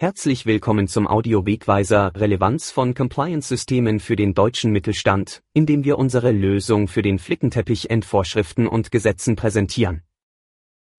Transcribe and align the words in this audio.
Herzlich 0.00 0.46
willkommen 0.46 0.86
zum 0.86 1.08
Audio-Wegweiser 1.08 2.12
Relevanz 2.14 2.70
von 2.70 2.94
Compliance-Systemen 2.94 3.98
für 3.98 4.14
den 4.14 4.32
deutschen 4.32 4.70
Mittelstand, 4.70 5.42
in 5.54 5.66
dem 5.66 5.82
wir 5.82 5.98
unsere 5.98 6.30
Lösung 6.30 6.86
für 6.86 7.02
den 7.02 7.18
Flickenteppich 7.18 7.90
Endvorschriften 7.90 8.68
und 8.68 8.92
Gesetzen 8.92 9.34
präsentieren. 9.34 10.04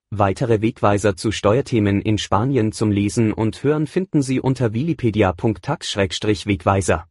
Weitere 0.09 0.61
Wegweiser 0.61 1.15
zu 1.15 1.31
Steuerthemen 1.31 2.01
in 2.01 2.17
Spanien 2.17 2.73
zum 2.73 2.91
Lesen 2.91 3.31
und 3.31 3.63
Hören 3.63 3.87
finden 3.87 4.21
Sie 4.21 4.41
unter 4.41 4.73
wikipedia.tax-wegweiser. 4.73 7.07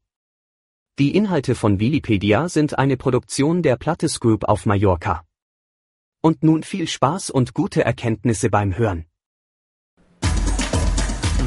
Die 0.98 1.16
Inhalte 1.16 1.54
von 1.54 1.80
Wikipedia 1.80 2.50
sind 2.50 2.78
eine 2.78 2.98
Produktion 2.98 3.62
der 3.62 3.78
Plattes 3.78 4.20
Group 4.20 4.44
auf 4.44 4.66
Mallorca. 4.66 5.24
Und 6.20 6.42
nun 6.42 6.64
viel 6.64 6.86
Spaß 6.86 7.30
und 7.30 7.54
gute 7.54 7.82
Erkenntnisse 7.82 8.50
beim 8.50 8.76
Hören. 8.76 9.06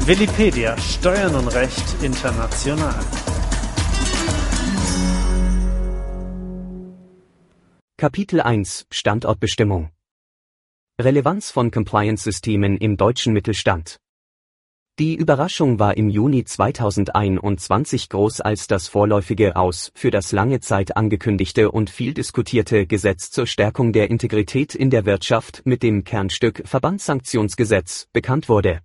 Wikipedia 0.04 0.76
Steuern 0.78 1.32
und 1.36 1.46
Recht 1.46 2.02
international. 2.02 2.98
Kapitel 7.96 8.40
1 8.40 8.86
Standortbestimmung 8.90 9.90
Relevanz 11.00 11.52
von 11.52 11.70
Compliance-Systemen 11.70 12.78
im 12.78 12.96
deutschen 12.96 13.32
Mittelstand 13.32 14.00
Die 14.98 15.14
Überraschung 15.14 15.78
war 15.78 15.96
im 15.96 16.10
Juni 16.10 16.42
2021 16.42 18.08
groß, 18.08 18.40
als 18.40 18.66
das 18.66 18.88
vorläufige 18.88 19.54
aus 19.54 19.92
für 19.94 20.10
das 20.10 20.32
lange 20.32 20.58
Zeit 20.58 20.96
angekündigte 20.96 21.70
und 21.70 21.90
viel 21.90 22.12
diskutierte 22.12 22.88
Gesetz 22.88 23.30
zur 23.30 23.46
Stärkung 23.46 23.92
der 23.92 24.10
Integrität 24.10 24.74
in 24.74 24.90
der 24.90 25.06
Wirtschaft 25.06 25.62
mit 25.64 25.84
dem 25.84 26.02
Kernstück 26.02 26.64
Verbandssanktionsgesetz 26.66 28.08
bekannt 28.12 28.48
wurde. 28.48 28.80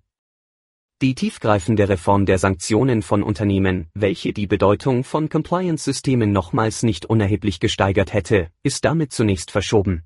Die 0.99 1.13
tiefgreifende 1.13 1.89
Reform 1.89 2.25
der 2.25 2.39
Sanktionen 2.39 3.03
von 3.03 3.21
Unternehmen, 3.21 3.85
welche 3.93 4.33
die 4.33 4.47
Bedeutung 4.47 5.03
von 5.03 5.29
Compliance-Systemen 5.29 6.31
nochmals 6.31 6.81
nicht 6.81 7.05
unerheblich 7.05 7.59
gesteigert 7.59 8.13
hätte, 8.13 8.47
ist 8.63 8.83
damit 8.83 9.11
zunächst 9.11 9.51
verschoben. 9.51 10.05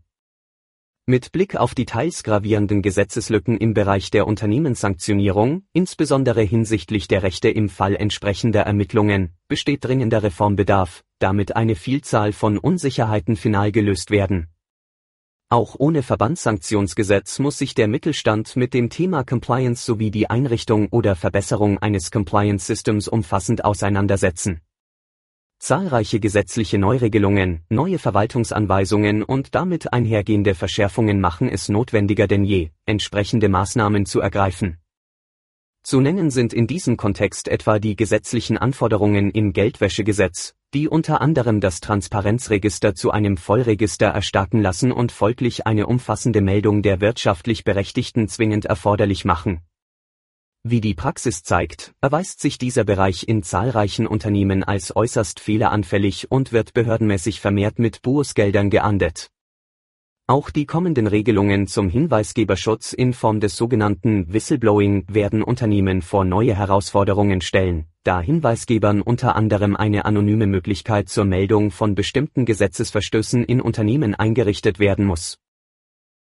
Mit 1.05 1.31
Blick 1.31 1.55
auf 1.55 1.75
die 1.75 1.85
teils 1.85 2.23
gravierenden 2.23 2.81
Gesetzeslücken 2.81 3.57
im 3.57 3.73
Bereich 3.73 4.11
der 4.11 4.27
Unternehmenssanktionierung, 4.27 5.63
insbesondere 5.71 6.41
hinsichtlich 6.41 7.07
der 7.07 7.23
Rechte 7.23 7.47
im 7.47 7.69
Fall 7.69 7.95
entsprechender 7.95 8.63
Ermittlungen, 8.63 9.37
besteht 9.47 9.85
dringender 9.85 10.23
Reformbedarf, 10.23 11.05
damit 11.19 11.55
eine 11.55 11.75
Vielzahl 11.75 12.33
von 12.33 12.57
Unsicherheiten 12.57 13.37
final 13.37 13.71
gelöst 13.71 14.11
werden 14.11 14.49
auch 15.51 15.75
ohne 15.77 16.01
Verbandssanktionsgesetz 16.01 17.39
muss 17.39 17.57
sich 17.57 17.75
der 17.75 17.89
Mittelstand 17.89 18.55
mit 18.55 18.73
dem 18.73 18.89
Thema 18.89 19.23
Compliance 19.23 19.85
sowie 19.85 20.09
die 20.09 20.29
Einrichtung 20.29 20.87
oder 20.89 21.15
Verbesserung 21.15 21.77
eines 21.77 22.09
Compliance 22.09 22.65
Systems 22.65 23.07
umfassend 23.07 23.65
auseinandersetzen. 23.65 24.61
Zahlreiche 25.59 26.19
gesetzliche 26.19 26.77
Neuregelungen, 26.77 27.61
neue 27.69 27.99
Verwaltungsanweisungen 27.99 29.23
und 29.23 29.53
damit 29.53 29.93
einhergehende 29.93 30.55
Verschärfungen 30.55 31.19
machen 31.19 31.49
es 31.49 31.69
notwendiger 31.69 32.27
denn 32.27 32.45
je, 32.45 32.71
entsprechende 32.85 33.49
Maßnahmen 33.49 34.05
zu 34.05 34.21
ergreifen. 34.21 34.77
Zu 35.83 35.99
nennen 35.99 36.31
sind 36.31 36.53
in 36.53 36.65
diesem 36.65 36.95
Kontext 36.95 37.47
etwa 37.47 37.77
die 37.77 37.95
gesetzlichen 37.95 38.57
Anforderungen 38.57 39.31
im 39.31 39.51
Geldwäschegesetz, 39.51 40.55
die 40.73 40.87
unter 40.87 41.21
anderem 41.21 41.59
das 41.59 41.81
Transparenzregister 41.81 42.95
zu 42.95 43.11
einem 43.11 43.37
Vollregister 43.37 44.07
erstarken 44.07 44.61
lassen 44.61 44.91
und 44.91 45.11
folglich 45.11 45.67
eine 45.67 45.87
umfassende 45.87 46.41
Meldung 46.41 46.81
der 46.81 47.01
wirtschaftlich 47.01 47.63
Berechtigten 47.63 48.27
zwingend 48.27 48.65
erforderlich 48.65 49.25
machen. 49.25 49.59
Wie 50.63 50.79
die 50.79 50.93
Praxis 50.93 51.43
zeigt, 51.43 51.93
erweist 52.01 52.39
sich 52.39 52.57
dieser 52.57 52.83
Bereich 52.83 53.27
in 53.27 53.43
zahlreichen 53.43 54.07
Unternehmen 54.07 54.63
als 54.63 54.95
äußerst 54.95 55.39
fehleranfällig 55.39 56.31
und 56.31 56.51
wird 56.51 56.73
behördenmäßig 56.73 57.41
vermehrt 57.41 57.79
mit 57.79 58.01
Bußgeldern 58.01 58.69
geahndet 58.69 59.31
auch 60.31 60.49
die 60.49 60.65
kommenden 60.65 61.07
Regelungen 61.07 61.67
zum 61.67 61.89
Hinweisgeberschutz 61.89 62.93
in 62.93 63.11
Form 63.11 63.41
des 63.41 63.57
sogenannten 63.57 64.31
Whistleblowing 64.31 65.03
werden 65.09 65.43
Unternehmen 65.43 66.01
vor 66.01 66.23
neue 66.23 66.55
Herausforderungen 66.55 67.41
stellen, 67.41 67.90
da 68.03 68.21
Hinweisgebern 68.21 69.01
unter 69.01 69.35
anderem 69.35 69.75
eine 69.75 70.05
anonyme 70.05 70.47
Möglichkeit 70.47 71.09
zur 71.09 71.25
Meldung 71.25 71.71
von 71.71 71.95
bestimmten 71.95 72.45
Gesetzesverstößen 72.45 73.43
in 73.43 73.61
Unternehmen 73.61 74.15
eingerichtet 74.15 74.79
werden 74.79 75.05
muss. 75.05 75.37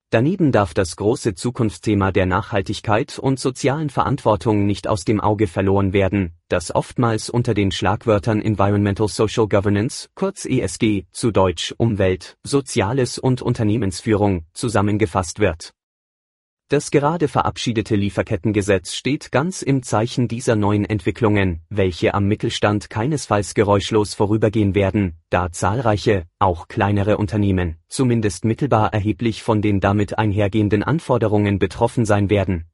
Daneben 0.09 0.53
darf 0.53 0.73
das 0.73 0.95
große 0.95 1.35
Zukunftsthema 1.35 2.13
der 2.13 2.25
Nachhaltigkeit 2.25 3.19
und 3.19 3.41
sozialen 3.41 3.89
Verantwortung 3.89 4.65
nicht 4.65 4.87
aus 4.87 5.03
dem 5.03 5.19
Auge 5.19 5.47
verloren 5.47 5.91
werden, 5.91 6.31
das 6.47 6.73
oftmals 6.73 7.29
unter 7.29 7.53
den 7.53 7.71
Schlagwörtern 7.71 8.41
Environmental 8.41 9.09
Social 9.09 9.49
Governance, 9.49 10.07
kurz 10.15 10.45
ESG, 10.45 11.03
zu 11.11 11.31
Deutsch 11.31 11.75
Umwelt, 11.77 12.37
Soziales 12.43 13.19
und 13.19 13.41
Unternehmensführung, 13.41 14.45
zusammengefasst 14.53 15.39
wird 15.39 15.73
das 16.69 16.91
gerade 16.91 17.27
verabschiedete 17.27 17.95
Lieferkettengesetz 17.95 18.93
steht 18.93 19.31
ganz 19.31 19.61
im 19.61 19.83
Zeichen 19.83 20.27
dieser 20.27 20.55
neuen 20.55 20.83
Entwicklungen, 20.83 21.61
welche 21.69 22.13
am 22.13 22.25
Mittelstand 22.27 22.89
keinesfalls 22.89 23.53
geräuschlos 23.53 24.13
vorübergehen 24.13 24.75
werden, 24.75 25.17
da 25.29 25.51
zahlreiche, 25.51 26.25
auch 26.39 26.67
kleinere 26.67 27.17
Unternehmen, 27.17 27.77
zumindest 27.87 28.43
mittelbar 28.43 28.93
erheblich 28.93 29.43
von 29.43 29.61
den 29.61 29.79
damit 29.79 30.17
einhergehenden 30.17 30.83
Anforderungen 30.83 31.59
betroffen 31.59 32.05
sein 32.05 32.29
werden. 32.29 32.65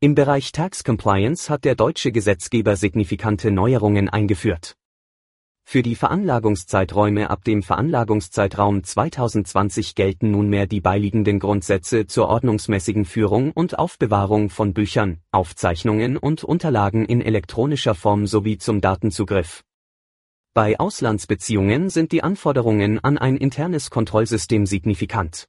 Im 0.00 0.14
Bereich 0.14 0.52
Tax 0.52 0.84
Compliance 0.84 1.52
hat 1.52 1.64
der 1.64 1.74
deutsche 1.74 2.12
Gesetzgeber 2.12 2.76
signifikante 2.76 3.50
Neuerungen 3.50 4.08
eingeführt 4.08 4.76
für 5.64 5.82
die 5.82 5.96
Veranlagungszeiträume 5.96 7.30
ab 7.30 7.42
dem 7.44 7.62
Veranlagungszeitraum 7.62 8.84
2020 8.84 9.94
gelten 9.94 10.30
nunmehr 10.30 10.66
die 10.66 10.80
beiliegenden 10.80 11.40
Grundsätze 11.40 12.06
zur 12.06 12.28
ordnungsmäßigen 12.28 13.04
Führung 13.04 13.50
und 13.50 13.78
Aufbewahrung 13.78 14.50
von 14.50 14.74
Büchern, 14.74 15.18
Aufzeichnungen 15.32 16.16
und 16.16 16.44
Unterlagen 16.44 17.04
in 17.06 17.20
elektronischer 17.20 17.94
Form 17.94 18.26
sowie 18.26 18.58
zum 18.58 18.80
Datenzugriff. 18.80 19.64
Bei 20.52 20.78
Auslandsbeziehungen 20.78 21.90
sind 21.90 22.12
die 22.12 22.22
Anforderungen 22.22 23.02
an 23.02 23.18
ein 23.18 23.36
internes 23.36 23.90
Kontrollsystem 23.90 24.66
signifikant 24.66 25.48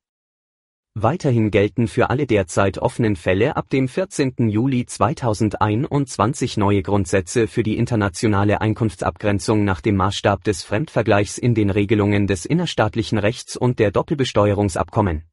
Weiterhin 0.98 1.52
gelten 1.52 1.90
für 1.90 2.10
alle 2.10 2.26
derzeit 2.26 2.78
offenen 2.78 3.18
Fälle 3.18 3.58
ab 3.58 3.70
dem 3.70 3.90
14. 3.90 4.48
Juli 4.48 4.86
2021 4.86 6.56
neue 6.56 6.84
Grundsätze 6.84 7.50
für 7.50 7.64
die 7.64 7.76
internationale 7.76 8.62
Einkunftsabgrenzung 8.62 9.66
nach 9.66 9.82
dem 9.82 9.98
Maßstab 9.98 10.46
des 10.46 10.64
Fremdvergleichs 10.64 11.38
in 11.38 11.54
den 11.54 11.70
Regelungen 11.70 12.28
des 12.28 12.46
innerstaatlichen 12.46 13.18
Rechts 13.18 13.58
und 13.58 13.80
der 13.80 13.92
Doppelbesteuerungsabkommen. 13.92 15.24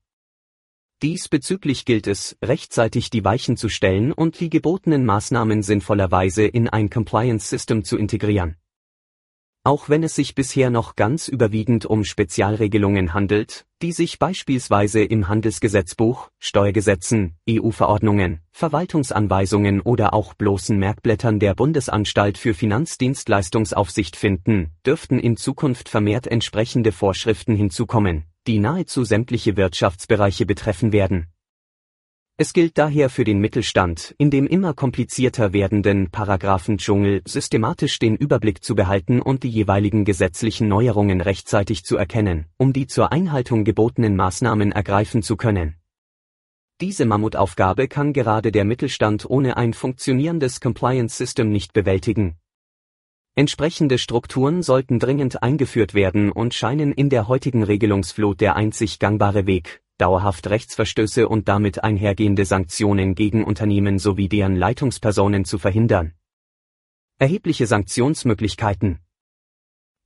Diesbezüglich 1.01 1.85
gilt 1.85 2.09
es, 2.09 2.37
rechtzeitig 2.43 3.11
die 3.11 3.25
Weichen 3.25 3.57
zu 3.57 3.69
stellen 3.69 4.11
und 4.11 4.41
die 4.41 4.51
gebotenen 4.51 5.07
Maßnahmen 5.07 5.63
sinnvollerweise 5.63 6.45
in 6.45 6.69
ein 6.69 6.91
Compliance 6.91 7.49
System 7.49 7.85
zu 7.85 7.97
integrieren 7.97 8.57
auch 9.65 9.89
wenn 9.89 10.03
es 10.03 10.17
sich 10.17 10.35
bisher 10.35 10.71
noch 10.71 10.97
ganz 10.97 11.29
überwiegend 11.29 11.87
um 11.87 12.05
Spezialregelungen 12.05 13.15
handelt, 13.15 13.65
die 13.81 13.93
sich 13.93 14.19
beispielsweise 14.19 15.05
im 15.05 15.29
Handelsgesetzbuch, 15.29 16.29
Steuergesetzen, 16.41 17.37
EU-Verordnungen, 17.49 18.41
Verwaltungsanweisungen 18.51 19.81
oder 19.81 20.15
auch 20.15 20.35
bloßen 20.35 20.77
Merkblättern 20.77 21.39
der 21.39 21.55
Bundesanstalt 21.55 22.39
für 22.39 22.55
Finanzdienstleistungsaufsicht 22.55 24.17
finden, 24.17 24.71
dürften 24.85 25.21
in 25.21 25.37
Zukunft 25.37 25.89
vermehrt 25.89 26.27
entsprechende 26.27 26.91
Vorschriften 26.91 27.55
hinzukommen, 27.55 28.25
die 28.49 28.59
nahezu 28.59 29.05
sämtliche 29.05 29.57
Wirtschaftsbereiche 29.57 30.45
betreffen 30.45 30.93
werden 30.93 31.32
es 32.39 32.53
gilt 32.53 32.79
daher 32.79 33.11
für 33.11 33.25
den 33.25 33.39
Mittelstand, 33.39 34.15
in 34.19 34.31
dem 34.31 34.47
immer 34.47 34.75
komplizierter 34.75 35.53
werdenden 35.53 36.11
Paragraphendschungel 36.11 37.23
systematisch 37.27 37.99
den 37.99 38.17
Überblick 38.17 38.65
zu 38.65 38.75
behalten 38.75 39.21
und 39.21 39.43
die 39.43 39.51
jeweiligen 39.51 40.05
gesetzlichen 40.05 40.67
Neuerungen 40.67 41.21
rechtzeitig 41.21 41.85
zu 41.85 41.97
erkennen, 41.97 42.47
um 42.57 42.73
die 42.73 42.87
zur 42.87 43.13
Einhaltung 43.13 43.65
gebotenen 43.65 44.17
Maßnahmen 44.17 44.73
ergreifen 44.73 45.23
zu 45.23 45.37
können. 45.37 45.77
Diese 46.81 47.05
Mammutaufgabe 47.05 47.87
kann 47.87 48.13
gerade 48.13 48.51
der 48.51 48.65
Mittelstand 48.65 49.25
ohne 49.29 49.57
ein 49.57 49.73
funktionierendes 49.73 50.61
Compliance 50.61 51.17
System 51.17 51.51
nicht 51.51 51.73
bewältigen. 51.73 52.39
Entsprechende 53.37 53.99
Strukturen 53.99 54.63
sollten 54.63 54.99
dringend 54.99 55.43
eingeführt 55.43 55.95
werden 55.95 56.33
und 56.33 56.55
scheinen 56.55 56.93
in 56.93 57.09
der 57.09 57.29
heutigen 57.29 57.63
Regelungsflut 57.63 58.41
der 58.41 58.57
einzig 58.57 58.99
gangbare 58.99 59.47
Weg, 59.47 59.83
dauerhaft 60.03 60.51
Rechtsverstöße 60.51 61.29
und 61.29 61.47
damit 61.47 61.85
einhergehende 61.85 62.45
Sanktionen 62.45 63.15
gegen 63.15 63.45
Unternehmen 63.45 64.01
sowie 64.01 64.29
deren 64.29 64.57
Leitungspersonen 64.57 65.45
zu 65.45 65.59
verhindern. 65.59 66.15
Erhebliche 67.21 67.69
Sanktionsmöglichkeiten 67.69 68.99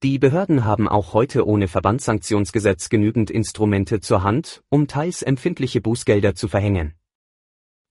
Die 0.02 0.18
Behörden 0.18 0.66
haben 0.66 0.86
auch 0.86 1.14
heute 1.14 1.46
ohne 1.46 1.66
Verbandssanktionsgesetz 1.66 2.90
genügend 2.90 3.30
Instrumente 3.30 4.00
zur 4.00 4.22
Hand, 4.22 4.62
um 4.68 4.86
teils 4.86 5.22
empfindliche 5.22 5.80
Bußgelder 5.80 6.34
zu 6.34 6.46
verhängen. 6.46 6.92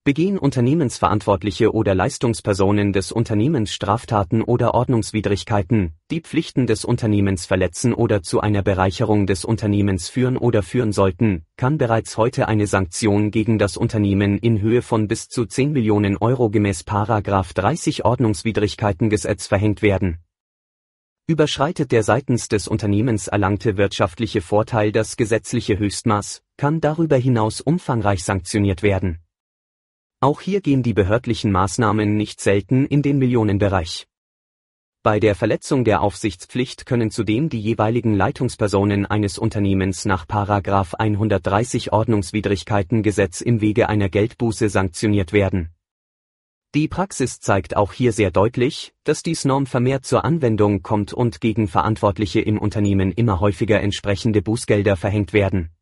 Begehen 0.08 0.38
Unternehmensverantwortliche 0.38 1.74
oder 1.74 1.96
Leistungspersonen 1.96 2.94
des 2.94 3.12
Unternehmens 3.12 3.74
Straftaten 3.74 4.44
oder 4.44 4.76
Ordnungswidrigkeiten, 4.76 5.96
die 6.12 6.22
Pflichten 6.22 6.68
des 6.68 6.86
Unternehmens 6.86 7.48
verletzen 7.48 7.92
oder 7.92 8.22
zu 8.22 8.40
einer 8.40 8.62
Bereicherung 8.62 9.26
des 9.26 9.46
Unternehmens 9.46 10.08
führen 10.08 10.38
oder 10.38 10.62
führen 10.62 10.92
sollten, 10.92 11.48
kann 11.58 11.80
bereits 11.80 12.18
heute 12.18 12.48
eine 12.48 12.68
Sanktion 12.68 13.32
gegen 13.32 13.58
das 13.58 13.78
Unternehmen 13.78 14.38
in 14.38 14.62
Höhe 14.62 14.84
von 14.84 15.08
bis 15.08 15.28
zu 15.28 15.48
10 15.48 15.72
Millionen 15.72 16.18
Euro 16.18 16.52
gemäß 16.52 16.84
Paragraph 16.84 17.54
30 17.54 18.06
Ordnungswidrigkeitengesetz 18.06 19.48
verhängt 19.48 19.82
werden. 19.82 20.20
Überschreitet 21.26 21.92
der 21.92 22.04
seitens 22.04 22.48
des 22.48 22.68
Unternehmens 22.68 23.28
erlangte 23.28 23.76
wirtschaftliche 23.76 24.42
Vorteil 24.42 24.92
das 24.92 25.18
gesetzliche 25.18 25.80
Höchstmaß, 25.80 26.44
kann 26.58 26.80
darüber 26.80 27.18
hinaus 27.18 27.60
umfangreich 27.60 28.24
sanktioniert 28.24 28.84
werden. 28.84 29.25
Auch 30.20 30.42
hier 30.42 30.62
gehen 30.62 30.82
die 30.82 30.94
behördlichen 30.94 31.52
Maßnahmen 31.52 32.16
nicht 32.16 32.42
selten 32.42 32.86
in 32.86 33.02
den 33.02 33.18
Millionenbereich. 33.18 34.08
Bei 35.06 35.20
der 35.20 35.36
Verletzung 35.36 35.84
der 35.84 36.02
Aufsichtspflicht 36.02 36.88
können 36.88 37.12
zudem 37.12 37.48
die 37.48 37.60
jeweiligen 37.60 38.16
Leitungspersonen 38.16 39.06
eines 39.06 39.38
Unternehmens 39.38 40.06
nach 40.06 40.26
130 40.28 41.94
Ordnungswidrigkeitengesetz 41.94 43.42
im 43.42 43.62
Wege 43.62 43.88
einer 43.88 44.10
Geldbuße 44.10 44.68
sanktioniert 44.68 45.32
werden. 45.32 45.76
Die 46.74 46.88
Praxis 46.88 47.40
zeigt 47.40 47.78
auch 47.78 47.94
hier 47.94 48.14
sehr 48.14 48.32
deutlich, 48.32 48.96
dass 49.04 49.22
dies 49.22 49.46
Norm 49.46 49.68
vermehrt 49.68 50.06
zur 50.06 50.26
Anwendung 50.26 50.82
kommt 50.82 51.14
und 51.14 51.40
gegen 51.40 51.68
Verantwortliche 51.68 52.42
im 52.42 52.58
Unternehmen 52.58 53.12
immer 53.12 53.40
häufiger 53.40 53.82
entsprechende 53.82 54.42
Bußgelder 54.42 54.98
verhängt 54.98 55.34
werden. 55.34 55.75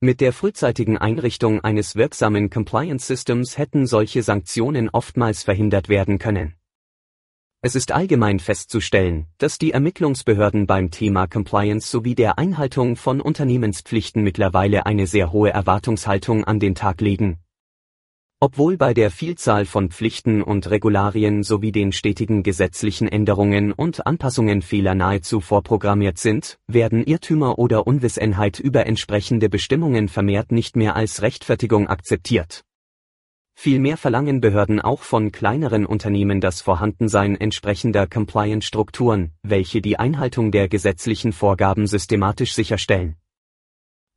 Mit 0.00 0.20
der 0.20 0.32
frühzeitigen 0.32 0.96
Einrichtung 0.96 1.60
eines 1.64 1.96
wirksamen 1.96 2.50
Compliance 2.50 3.04
Systems 3.04 3.58
hätten 3.58 3.88
solche 3.88 4.22
Sanktionen 4.22 4.88
oftmals 4.90 5.42
verhindert 5.42 5.88
werden 5.88 6.20
können. 6.20 6.54
Es 7.62 7.74
ist 7.74 7.90
allgemein 7.90 8.38
festzustellen, 8.38 9.26
dass 9.38 9.58
die 9.58 9.72
Ermittlungsbehörden 9.72 10.68
beim 10.68 10.92
Thema 10.92 11.26
Compliance 11.26 11.90
sowie 11.90 12.14
der 12.14 12.38
Einhaltung 12.38 12.94
von 12.94 13.20
Unternehmenspflichten 13.20 14.22
mittlerweile 14.22 14.86
eine 14.86 15.08
sehr 15.08 15.32
hohe 15.32 15.50
Erwartungshaltung 15.50 16.44
an 16.44 16.60
den 16.60 16.76
Tag 16.76 17.00
legen, 17.00 17.40
obwohl 18.40 18.76
bei 18.76 18.94
der 18.94 19.10
Vielzahl 19.10 19.66
von 19.66 19.90
Pflichten 19.90 20.42
und 20.42 20.70
Regularien 20.70 21.42
sowie 21.42 21.72
den 21.72 21.90
stetigen 21.90 22.44
gesetzlichen 22.44 23.08
Änderungen 23.08 23.72
und 23.72 24.06
Anpassungen 24.06 24.62
Fehler 24.62 24.94
nahezu 24.94 25.40
vorprogrammiert 25.40 26.18
sind, 26.18 26.58
werden 26.68 27.02
Irrtümer 27.02 27.58
oder 27.58 27.88
Unwissenheit 27.88 28.60
über 28.60 28.86
entsprechende 28.86 29.48
Bestimmungen 29.48 30.08
vermehrt 30.08 30.52
nicht 30.52 30.76
mehr 30.76 30.94
als 30.94 31.20
Rechtfertigung 31.20 31.88
akzeptiert. 31.88 32.62
Vielmehr 33.56 33.96
verlangen 33.96 34.40
Behörden 34.40 34.80
auch 34.80 35.02
von 35.02 35.32
kleineren 35.32 35.84
Unternehmen 35.84 36.40
das 36.40 36.60
Vorhandensein 36.60 37.34
entsprechender 37.34 38.06
Compliance-Strukturen, 38.06 39.32
welche 39.42 39.80
die 39.80 39.98
Einhaltung 39.98 40.52
der 40.52 40.68
gesetzlichen 40.68 41.32
Vorgaben 41.32 41.88
systematisch 41.88 42.54
sicherstellen 42.54 43.16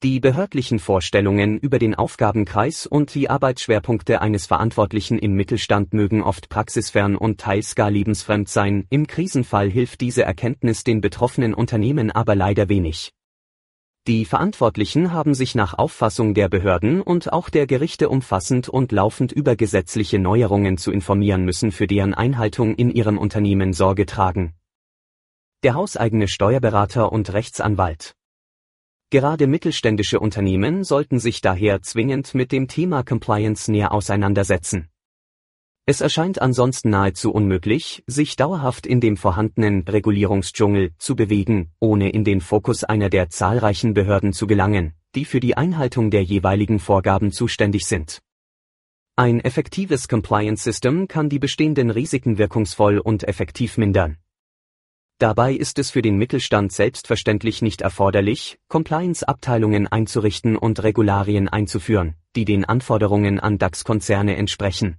die 0.03 0.19
behördlichen 0.19 0.79
Vorstellungen 0.79 1.59
über 1.59 1.77
den 1.77 1.93
Aufgabenkreis 1.93 2.87
und 2.87 3.13
die 3.13 3.29
Arbeitsschwerpunkte 3.29 4.19
eines 4.19 4.47
Verantwortlichen 4.47 5.19
im 5.19 5.33
Mittelstand 5.33 5.93
mögen 5.93 6.23
oft 6.23 6.49
praxisfern 6.49 7.15
und 7.15 7.39
teils 7.39 7.75
gar 7.75 7.91
lebensfremd 7.91 8.49
sein, 8.49 8.87
im 8.89 9.05
Krisenfall 9.05 9.69
hilft 9.69 10.01
diese 10.01 10.23
Erkenntnis 10.23 10.83
den 10.83 11.01
betroffenen 11.01 11.53
Unternehmen 11.53 12.09
aber 12.09 12.33
leider 12.33 12.67
wenig. 12.67 13.11
Die 14.07 14.25
Verantwortlichen 14.25 15.13
haben 15.13 15.35
sich 15.35 15.53
nach 15.53 15.75
Auffassung 15.75 16.33
der 16.33 16.49
Behörden 16.49 17.03
und 17.03 17.31
auch 17.31 17.51
der 17.51 17.67
Gerichte 17.67 18.09
umfassend 18.09 18.69
und 18.69 18.91
laufend 18.91 19.31
über 19.31 19.55
gesetzliche 19.55 20.17
Neuerungen 20.17 20.79
zu 20.79 20.91
informieren 20.91 21.45
müssen, 21.45 21.71
für 21.71 21.85
deren 21.85 22.15
Einhaltung 22.15 22.73
in 22.73 22.89
ihrem 22.89 23.19
Unternehmen 23.19 23.73
Sorge 23.73 24.07
tragen. 24.07 24.55
Der 25.61 25.75
hauseigene 25.75 26.27
Steuerberater 26.27 27.11
und 27.11 27.31
Rechtsanwalt 27.33 28.15
Gerade 29.11 29.45
mittelständische 29.45 30.21
Unternehmen 30.21 30.85
sollten 30.85 31.19
sich 31.19 31.41
daher 31.41 31.81
zwingend 31.81 32.33
mit 32.33 32.53
dem 32.53 32.69
Thema 32.69 33.03
Compliance 33.03 33.69
näher 33.69 33.91
auseinandersetzen. 33.91 34.87
Es 35.85 35.99
erscheint 35.99 36.41
ansonsten 36.41 36.91
nahezu 36.91 37.33
unmöglich, 37.33 38.05
sich 38.07 38.37
dauerhaft 38.37 38.87
in 38.87 39.01
dem 39.01 39.17
vorhandenen 39.17 39.81
Regulierungsdschungel 39.85 40.91
zu 40.97 41.17
bewegen, 41.17 41.71
ohne 41.81 42.11
in 42.11 42.23
den 42.23 42.39
Fokus 42.39 42.85
einer 42.85 43.09
der 43.09 43.29
zahlreichen 43.29 43.93
Behörden 43.93 44.31
zu 44.31 44.47
gelangen, 44.47 44.93
die 45.13 45.25
für 45.25 45.41
die 45.41 45.57
Einhaltung 45.57 46.09
der 46.09 46.23
jeweiligen 46.23 46.79
Vorgaben 46.79 47.33
zuständig 47.33 47.87
sind. 47.87 48.21
Ein 49.17 49.41
effektives 49.41 50.07
Compliance 50.07 50.63
System 50.63 51.09
kann 51.09 51.27
die 51.27 51.39
bestehenden 51.39 51.89
Risiken 51.89 52.37
wirkungsvoll 52.37 52.97
und 52.97 53.27
effektiv 53.27 53.77
mindern. 53.77 54.19
Dabei 55.21 55.53
ist 55.53 55.77
es 55.77 55.91
für 55.91 56.01
den 56.01 56.17
Mittelstand 56.17 56.71
selbstverständlich 56.71 57.61
nicht 57.61 57.81
erforderlich, 57.81 58.57
Compliance-Abteilungen 58.69 59.85
einzurichten 59.85 60.57
und 60.57 60.81
Regularien 60.81 61.47
einzuführen, 61.47 62.15
die 62.35 62.43
den 62.43 62.65
Anforderungen 62.65 63.39
an 63.39 63.59
DAX-Konzerne 63.59 64.35
entsprechen. 64.35 64.97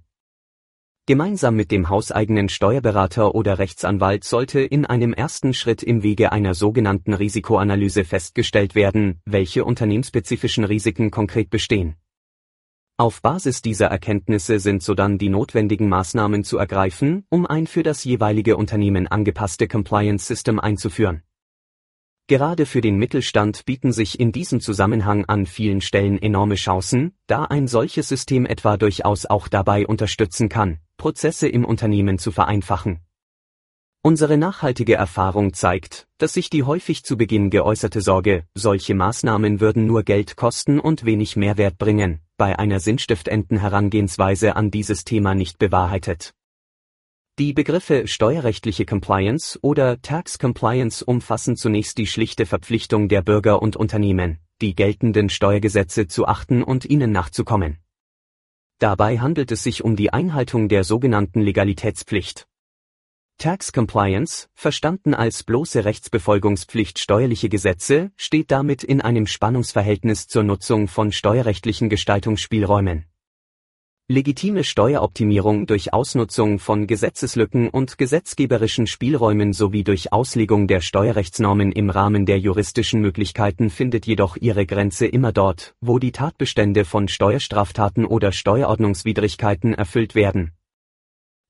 Gemeinsam 1.07 1.57
mit 1.57 1.71
dem 1.71 1.89
hauseigenen 1.89 2.47
Steuerberater 2.47 3.35
oder 3.35 3.59
Rechtsanwalt 3.59 4.23
sollte 4.23 4.61
in 4.61 4.85
einem 4.85 5.11
ersten 5.11 5.53
Schritt 5.53 5.83
im 5.83 6.03
Wege 6.03 6.31
einer 6.31 6.53
sogenannten 6.53 7.13
Risikoanalyse 7.13 8.05
festgestellt 8.05 8.75
werden, 8.75 9.19
welche 9.25 9.65
unternehmensspezifischen 9.65 10.63
Risiken 10.63 11.11
konkret 11.11 11.49
bestehen 11.49 11.97
auf 12.97 13.21
Basis 13.21 13.61
dieser 13.63 13.87
Erkenntnisse 13.87 14.59
sind 14.59 14.83
sodann 14.83 15.17
die 15.17 15.29
notwendigen 15.29 15.89
Maßnahmen 15.89 16.43
zu 16.43 16.57
ergreifen, 16.57 17.25
um 17.29 17.47
ein 17.47 17.65
für 17.65 17.81
das 17.81 18.03
jeweilige 18.03 18.55
Unternehmen 18.55 19.07
angepasste 19.07 19.67
Compliance 19.67 20.27
System 20.27 20.59
einzuführen. 20.59 21.23
Gerade 22.27 22.65
für 22.65 22.79
den 22.79 22.95
Mittelstand 22.97 23.65
bieten 23.65 23.91
sich 23.91 24.19
in 24.19 24.31
diesem 24.31 24.61
Zusammenhang 24.61 25.25
an 25.25 25.45
vielen 25.45 25.81
Stellen 25.81 26.21
enorme 26.21 26.55
Chancen, 26.55 27.13
da 27.27 27.43
ein 27.43 27.67
solches 27.67 28.07
System 28.07 28.45
etwa 28.45 28.77
durchaus 28.77 29.25
auch 29.25 29.49
dabei 29.49 29.85
unterstützen 29.85 30.47
kann, 30.47 30.79
Prozesse 30.95 31.49
im 31.49 31.65
Unternehmen 31.65 32.17
zu 32.19 32.31
vereinfachen. 32.31 33.02
Unsere 34.05 34.35
nachhaltige 34.37 34.95
Erfahrung 34.95 35.53
zeigt, 35.53 36.09
dass 36.17 36.33
sich 36.33 36.49
die 36.49 36.63
häufig 36.63 37.05
zu 37.05 37.15
Beginn 37.15 37.49
geäußerte 37.49 38.01
Sorge, 38.01 38.43
solche 38.53 38.95
Maßnahmen 38.95 39.61
würden 39.61 39.87
nur 39.87 40.03
Geld 40.03 40.35
kosten 40.35 40.81
und 40.81 41.05
wenig 41.05 41.37
Mehrwert 41.37 41.77
bringen, 41.77 42.19
bei 42.35 42.59
einer 42.59 42.81
sinnstiftenden 42.81 43.59
Herangehensweise 43.59 44.57
an 44.57 44.71
dieses 44.71 45.05
Thema 45.05 45.35
nicht 45.35 45.57
bewahrheitet. 45.57 46.33
Die 47.39 47.53
Begriffe 47.53 48.05
steuerrechtliche 48.05 48.85
Compliance 48.85 49.57
oder 49.61 50.01
Tax 50.01 50.37
Compliance 50.37 51.05
umfassen 51.05 51.55
zunächst 51.55 51.97
die 51.97 52.05
schlichte 52.05 52.45
Verpflichtung 52.45 53.07
der 53.07 53.21
Bürger 53.21 53.61
und 53.61 53.77
Unternehmen, 53.77 54.39
die 54.61 54.75
geltenden 54.75 55.29
Steuergesetze 55.29 56.07
zu 56.07 56.27
achten 56.27 56.61
und 56.61 56.83
ihnen 56.83 57.13
nachzukommen. 57.13 57.77
Dabei 58.79 59.19
handelt 59.19 59.49
es 59.53 59.63
sich 59.63 59.81
um 59.81 59.95
die 59.95 60.11
Einhaltung 60.11 60.67
der 60.67 60.83
sogenannten 60.83 61.39
Legalitätspflicht, 61.39 62.49
Tax 63.43 63.73
Compliance, 63.73 64.47
verstanden 64.53 65.13
als 65.13 65.43
bloße 65.43 65.83
Rechtsbefolgungspflicht 65.83 66.97
steuerliche 66.97 67.49
Gesetze, 67.49 68.13
steht 68.15 68.51
damit 68.51 68.85
in 68.85 69.01
einem 69.01 69.27
Spannungsverhältnis 69.27 70.29
zur 70.29 70.43
Nutzung 70.43 70.87
von 70.87 71.11
steuerrechtlichen 71.11 71.89
Gestaltungsspielräumen. 71.89 73.03
Legitime 74.07 74.63
Steueroptimierung 74.63 75.65
durch 75.67 75.91
Ausnutzung 75.91 76.57
von 76.57 76.87
Gesetzeslücken 76.87 77.67
und 77.67 77.97
gesetzgeberischen 77.97 78.87
Spielräumen 78.87 79.51
sowie 79.51 79.83
durch 79.83 80.13
Auslegung 80.13 80.69
der 80.69 80.79
Steuerrechtsnormen 80.79 81.73
im 81.73 81.89
Rahmen 81.89 82.25
der 82.25 82.39
juristischen 82.39 83.01
Möglichkeiten 83.01 83.69
findet 83.69 84.05
jedoch 84.05 84.37
ihre 84.37 84.65
Grenze 84.65 85.05
immer 85.05 85.33
dort, 85.33 85.75
wo 85.81 85.99
die 85.99 86.13
Tatbestände 86.13 86.85
von 86.85 87.09
Steuerstraftaten 87.09 88.05
oder 88.05 88.31
Steuerordnungswidrigkeiten 88.31 89.73
erfüllt 89.73 90.15
werden 90.15 90.53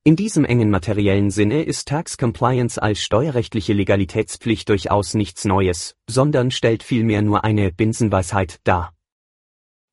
in 0.06 0.18
diesem 0.18 0.44
engen 0.44 0.70
materiellen 0.70 1.32
Sinne 1.32 1.64
ist 1.64 1.88
Tax 1.88 2.18
Compliance 2.18 2.82
als 2.82 3.02
steuerrechtliche 3.02 3.72
Legalitätspflicht 3.72 4.68
durchaus 4.68 5.14
nichts 5.14 5.46
Neues, 5.46 5.96
sondern 6.10 6.52
stellt 6.52 6.84
vielmehr 6.84 7.22
nur 7.22 7.46
eine 7.46 7.72
Binsenweisheit 7.72 8.60
dar. 8.66 8.94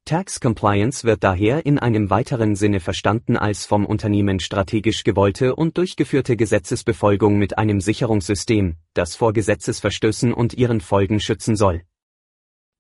Tax 0.05 0.41
Compliance 0.41 1.05
wird 1.05 1.23
daher 1.23 1.65
in 1.65 1.79
einem 1.79 2.11
weiteren 2.11 2.57
Sinne 2.57 2.81
verstanden 2.81 3.37
als 3.37 3.67
vom 3.67 3.87
Unternehmen 3.87 4.41
strategisch 4.41 5.05
gewollte 5.05 5.55
und 5.55 5.79
durchgeführte 5.79 6.37
Gesetzesbefolgung 6.37 7.39
mit 7.39 7.57
einem 7.57 7.81
Sicherungssystem, 7.81 8.75
das 8.95 9.15
vor 9.15 9.33
Gesetzesverstößen 9.33 10.35
und 10.35 10.55
ihren 10.55 10.81
Folgen 10.81 11.21
schützen 11.21 11.55
soll 11.55 11.83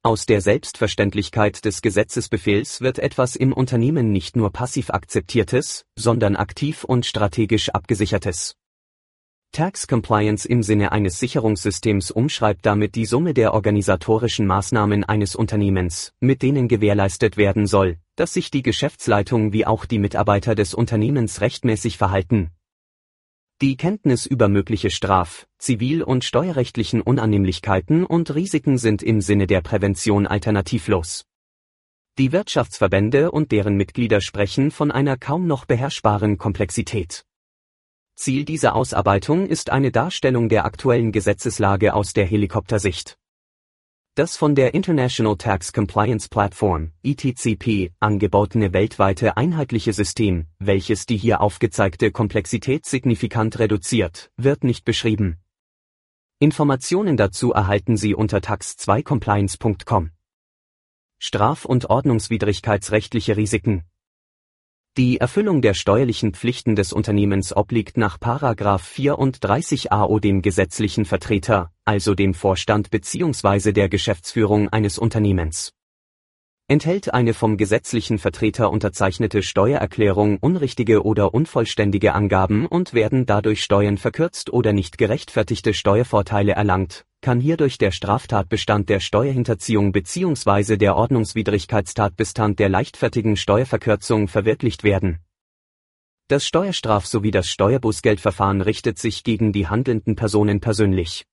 aus 0.02 0.24
der 0.24 0.40
Selbstverständlichkeit 0.40 1.64
des 1.66 1.82
Gesetzesbefehls 1.82 2.80
wird 2.80 2.98
etwas 2.98 3.36
im 3.36 3.52
Unternehmen 3.52 4.10
nicht 4.12 4.34
nur 4.34 4.50
passiv 4.50 4.88
akzeptiertes, 4.88 5.84
sondern 5.94 6.36
aktiv 6.36 6.84
und 6.84 7.04
strategisch 7.04 7.68
abgesichertes. 7.68 8.56
Tax 9.52 9.86
Compliance 9.88 10.48
im 10.48 10.62
Sinne 10.62 10.92
eines 10.92 11.18
Sicherungssystems 11.18 12.10
umschreibt 12.12 12.64
damit 12.64 12.94
die 12.94 13.04
Summe 13.04 13.34
der 13.34 13.52
organisatorischen 13.52 14.46
Maßnahmen 14.46 15.04
eines 15.04 15.34
Unternehmens, 15.34 16.12
mit 16.20 16.40
denen 16.40 16.68
gewährleistet 16.68 17.36
werden 17.36 17.66
soll, 17.66 17.98
dass 18.16 18.32
sich 18.32 18.50
die 18.50 18.62
Geschäftsleitung 18.62 19.52
wie 19.52 19.66
auch 19.66 19.84
die 19.84 19.98
Mitarbeiter 19.98 20.54
des 20.54 20.72
Unternehmens 20.72 21.40
rechtmäßig 21.40 21.98
verhalten. 21.98 22.52
Die 23.62 23.76
Kenntnis 23.76 24.24
über 24.24 24.48
mögliche 24.48 24.88
Straf-, 24.88 25.46
Zivil- 25.58 26.02
und 26.02 26.24
steuerrechtlichen 26.24 27.02
Unannehmlichkeiten 27.02 28.06
und 28.06 28.34
Risiken 28.34 28.78
sind 28.78 29.02
im 29.02 29.20
Sinne 29.20 29.46
der 29.46 29.60
Prävention 29.60 30.26
alternativlos. 30.26 31.26
Die 32.16 32.32
Wirtschaftsverbände 32.32 33.30
und 33.30 33.52
deren 33.52 33.76
Mitglieder 33.76 34.22
sprechen 34.22 34.70
von 34.70 34.90
einer 34.90 35.18
kaum 35.18 35.46
noch 35.46 35.66
beherrschbaren 35.66 36.38
Komplexität. 36.38 37.26
Ziel 38.14 38.46
dieser 38.46 38.74
Ausarbeitung 38.74 39.46
ist 39.46 39.68
eine 39.68 39.90
Darstellung 39.90 40.48
der 40.48 40.64
aktuellen 40.64 41.12
Gesetzeslage 41.12 41.92
aus 41.92 42.14
der 42.14 42.24
Helikoptersicht. 42.24 43.19
Das 44.20 44.36
von 44.36 44.54
der 44.54 44.74
International 44.74 45.34
Tax 45.34 45.72
Compliance 45.72 46.28
Platform, 46.28 46.92
ITCP, 47.02 47.90
angebotene 48.00 48.74
weltweite 48.74 49.38
einheitliche 49.38 49.94
System, 49.94 50.44
welches 50.58 51.06
die 51.06 51.16
hier 51.16 51.40
aufgezeigte 51.40 52.10
Komplexität 52.10 52.84
signifikant 52.84 53.58
reduziert, 53.58 54.30
wird 54.36 54.62
nicht 54.62 54.84
beschrieben. 54.84 55.38
Informationen 56.38 57.16
dazu 57.16 57.52
erhalten 57.52 57.96
Sie 57.96 58.14
unter 58.14 58.40
tax2compliance.com. 58.40 60.10
Straf- 61.18 61.64
und 61.64 61.88
ordnungswidrigkeitsrechtliche 61.88 63.38
Risiken 63.38 63.84
die 64.96 65.18
Erfüllung 65.18 65.62
der 65.62 65.74
steuerlichen 65.74 66.34
Pflichten 66.34 66.74
des 66.74 66.92
Unternehmens 66.92 67.56
obliegt 67.56 67.96
nach§ 67.96 68.18
34 68.78 69.92
AO 69.92 70.18
dem 70.18 70.42
gesetzlichen 70.42 71.04
Vertreter, 71.04 71.70
also 71.84 72.14
dem 72.14 72.34
Vorstand 72.34 72.90
bzw. 72.90 73.72
der 73.72 73.88
Geschäftsführung 73.88 74.68
eines 74.68 74.98
Unternehmens 74.98 75.72
enthält 76.70 77.12
eine 77.12 77.34
vom 77.34 77.56
gesetzlichen 77.56 78.18
Vertreter 78.18 78.70
unterzeichnete 78.70 79.42
Steuererklärung 79.42 80.38
unrichtige 80.40 81.04
oder 81.04 81.34
unvollständige 81.34 82.14
Angaben 82.14 82.64
und 82.64 82.94
werden 82.94 83.26
dadurch 83.26 83.64
Steuern 83.64 83.98
verkürzt 83.98 84.52
oder 84.52 84.72
nicht 84.72 84.96
gerechtfertigte 84.96 85.74
Steuervorteile 85.74 86.52
erlangt, 86.52 87.04
kann 87.22 87.40
hierdurch 87.40 87.76
der 87.76 87.90
Straftatbestand 87.90 88.88
der 88.88 89.00
Steuerhinterziehung 89.00 89.90
bzw. 89.90 90.76
der 90.76 90.94
Ordnungswidrigkeitstatbestand 90.94 92.60
der 92.60 92.68
leichtfertigen 92.68 93.36
Steuerverkürzung 93.36 94.28
verwirklicht 94.28 94.84
werden. 94.84 95.18
Das 96.28 96.46
Steuerstraf- 96.46 97.06
sowie 97.06 97.32
das 97.32 97.48
Steuerbußgeldverfahren 97.48 98.60
richtet 98.60 98.96
sich 98.96 99.24
gegen 99.24 99.52
die 99.52 99.66
handelnden 99.66 100.14
Personen 100.14 100.60
persönlich 100.60 101.24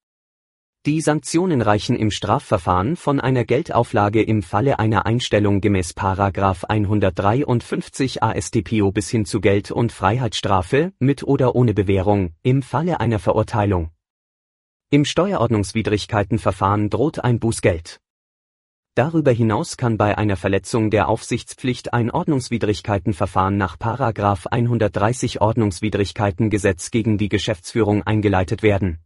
die 0.88 1.02
Sanktionen 1.02 1.62
reichen 1.62 1.98
im 1.98 2.12
Strafverfahren 2.12 2.96
von 2.96 3.20
einer 3.20 3.44
Geldauflage 3.44 4.24
im 4.24 4.42
Falle 4.42 4.80
einer 4.80 5.06
Einstellung 5.06 5.60
gemäß§ 5.60 5.98
153 6.64 8.24
AStPO 8.24 8.94
bis 8.94 9.10
hin 9.10 9.26
zu 9.26 9.42
Geld- 9.42 9.70
und 9.70 9.92
Freiheitsstrafe 9.92 10.94
mit 10.98 11.24
oder 11.24 11.56
ohne 11.56 11.74
Bewährung 11.74 12.36
im 12.42 12.62
Falle 12.62 13.02
einer 13.02 13.20
Verurteilung. 13.20 13.92
Im 14.90 15.04
Steuerordnungswidrigkeitenverfahren 15.04 16.90
droht 16.90 17.22
ein 17.22 17.42
Bußgeld. 17.42 18.00
Darüber 18.96 19.34
hinaus 19.34 19.76
kann 19.76 19.98
bei 19.98 20.18
einer 20.18 20.38
Verletzung 20.38 20.90
der 20.90 21.10
Aufsichtspflicht 21.10 21.94
ein 21.94 22.12
Ordnungswidrigkeitenverfahren 22.12 23.58
nach§ 23.58 23.78
130 24.48 25.42
Ordnungswidrigkeitengesetz 25.42 26.92
gegen 26.92 27.18
die 27.18 27.28
Geschäftsführung 27.28 28.04
eingeleitet 28.04 28.64
werden 28.64 29.00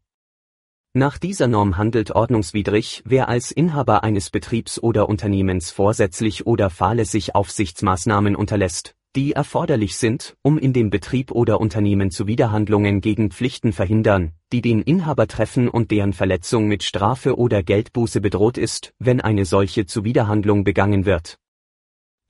nach 0.94 1.18
dieser 1.18 1.48
Norm 1.48 1.78
handelt 1.78 2.12
ordnungswidrig, 2.12 3.02
wer 3.06 3.30
als 3.30 3.52
Inhaber 3.52 4.04
eines 4.04 4.30
Betriebs 4.30 4.78
oder 4.78 5.08
Unternehmens 5.08 5.72
vorsätzlich 5.72 6.46
oder 6.46 6.70
fahrlässig 6.70 7.34
Aufsichtsmaßnahmen 7.34 8.36
unterlässt, 8.36 8.94
die 9.16 9.32
erforderlich 9.32 9.96
sind, 9.96 10.36
um 10.42 10.58
in 10.58 10.74
dem 10.74 10.90
Betrieb 10.90 11.32
oder 11.32 11.62
Unternehmen 11.62 12.12
Zuwiderhandlungen 12.12 13.00
gegen 13.00 13.32
Pflichten 13.32 13.72
verhindern, 13.72 14.34
die 14.52 14.62
den 14.62 14.82
Inhaber 14.82 15.28
treffen 15.28 15.70
und 15.70 15.92
deren 15.92 16.12
Verletzung 16.12 16.68
mit 16.68 16.84
Strafe 16.84 17.38
oder 17.38 17.64
Geldbuße 17.64 18.20
bedroht 18.20 18.58
ist, 18.58 18.94
wenn 19.00 19.22
eine 19.22 19.46
solche 19.46 19.86
Zuwiderhandlung 19.86 20.66
begangen 20.66 21.06
wird, 21.06 21.38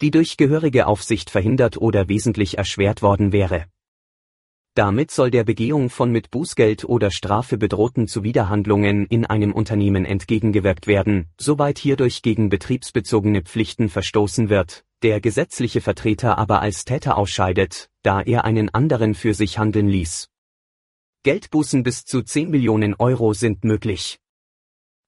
die 0.02 0.12
durch 0.12 0.38
gehörige 0.38 0.86
Aufsicht 0.86 1.32
verhindert 1.32 1.78
oder 1.78 2.10
wesentlich 2.10 2.60
erschwert 2.60 3.02
worden 3.02 3.32
wäre 3.32 3.66
damit 4.74 5.12
soll 5.12 5.32
der 5.32 5.44
Begehung 5.44 5.90
von 5.90 6.12
mit 6.12 6.32
Bußgeld 6.32 6.86
oder 6.86 7.12
Strafe 7.12 7.58
bedrohten 7.58 8.08
Zuwiderhandlungen 8.08 9.06
in 9.08 9.26
einem 9.26 9.52
Unternehmen 9.52 10.06
entgegengewirkt 10.06 10.88
werden, 10.88 11.28
soweit 11.38 11.78
hierdurch 11.78 12.22
gegen 12.22 12.50
betriebsbezogene 12.50 13.42
Pflichten 13.42 13.90
verstoßen 13.90 14.50
wird, 14.50 14.86
der 15.04 15.20
gesetzliche 15.20 15.82
Vertreter 15.82 16.38
aber 16.38 16.62
als 16.62 16.86
Täter 16.86 17.18
ausscheidet, 17.18 17.90
da 18.02 18.22
er 18.22 18.46
einen 18.46 18.70
anderen 18.70 19.14
für 19.14 19.34
sich 19.34 19.58
handeln 19.58 19.90
ließ. 19.90 20.30
Geldbußen 21.24 21.84
bis 21.84 22.06
zu 22.06 22.22
10 22.22 22.50
Millionen 22.50 22.96
Euro 22.96 23.34
sind 23.34 23.64
möglich. 23.64 24.20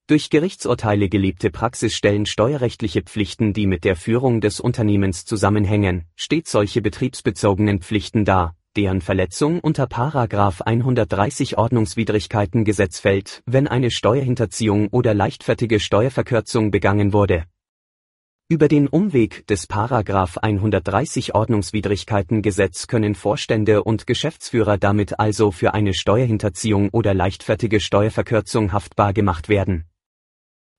Durch 0.06 0.28
Gerichtsurteile 0.28 1.08
gelebte 1.08 1.50
Praxis 1.50 1.94
stellen 1.94 2.26
steuerrechtliche 2.26 3.00
Pflichten, 3.00 3.54
die 3.54 3.66
mit 3.66 3.84
der 3.84 3.96
Führung 3.96 4.42
des 4.42 4.60
Unternehmens 4.60 5.24
zusammenhängen, 5.24 6.04
stets 6.14 6.52
solche 6.52 6.82
betriebsbezogenen 6.82 7.80
Pflichten 7.80 8.26
dar, 8.26 8.54
deren 8.76 9.00
Verletzung 9.00 9.60
unter§ 9.60 9.84
130 10.62 11.58
Ordnungswidrigkeitengesetz 11.58 13.00
fällt, 13.00 13.42
wenn 13.46 13.68
eine 13.68 13.90
Steuerhinterziehung 13.90 14.88
oder 14.88 15.14
leichtfertige 15.14 15.80
Steuerverkürzung 15.80 16.70
begangen 16.70 17.12
wurde. 17.12 17.44
Über 18.48 18.68
den 18.68 18.88
Umweg 18.88 19.46
des§ 19.46 19.70
130 20.38 21.34
Ordnungswidrigkeitengesetz 21.34 22.86
können 22.86 23.14
Vorstände 23.14 23.82
und 23.82 24.06
Geschäftsführer 24.06 24.76
damit 24.76 25.18
also 25.18 25.50
für 25.50 25.72
eine 25.72 25.94
Steuerhinterziehung 25.94 26.90
oder 26.90 27.14
leichtfertige 27.14 27.80
Steuerverkürzung 27.80 28.72
haftbar 28.72 29.14
gemacht 29.14 29.48
werden 29.48 29.86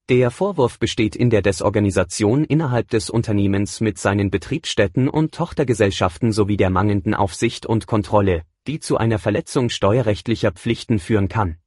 der 0.10 0.30
Vorwurf 0.30 0.78
besteht 0.78 1.16
in 1.16 1.32
der 1.32 1.42
Desorganisation 1.42 2.44
innerhalb 2.44 2.90
des 2.90 3.10
Unternehmens 3.10 3.82
mit 3.82 3.98
seinen 3.98 4.30
Betriebsstätten 4.30 5.10
und 5.10 5.34
Tochtergesellschaften 5.34 6.32
sowie 6.32 6.58
der 6.58 6.70
mangelnden 6.70 7.16
Aufsicht 7.16 7.66
und 7.66 7.88
Kontrolle, 7.88 8.44
die 8.68 8.80
zu 8.80 8.98
einer 8.98 9.18
Verletzung 9.18 9.70
steuerrechtlicher 9.70 10.52
Pflichten 10.52 11.00
führen 11.00 11.28
kann. 11.28 11.58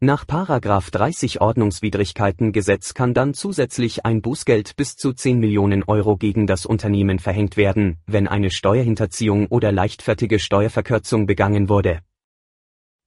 Nach 0.00 0.26
30 0.26 1.40
Ordnungswidrigkeitengesetz 1.40 2.92
kann 2.92 3.14
dann 3.14 3.32
zusätzlich 3.32 4.04
ein 4.04 4.20
Bußgeld 4.20 4.76
bis 4.76 4.96
zu 4.96 5.14
10 5.14 5.40
Millionen 5.40 5.84
Euro 5.84 6.18
gegen 6.18 6.46
das 6.46 6.66
Unternehmen 6.66 7.18
verhängt 7.18 7.56
werden, 7.56 7.96
wenn 8.06 8.28
eine 8.28 8.50
Steuerhinterziehung 8.50 9.46
oder 9.46 9.72
leichtfertige 9.72 10.38
Steuerverkürzung 10.38 11.26
begangen 11.26 11.70
wurde 11.70 12.00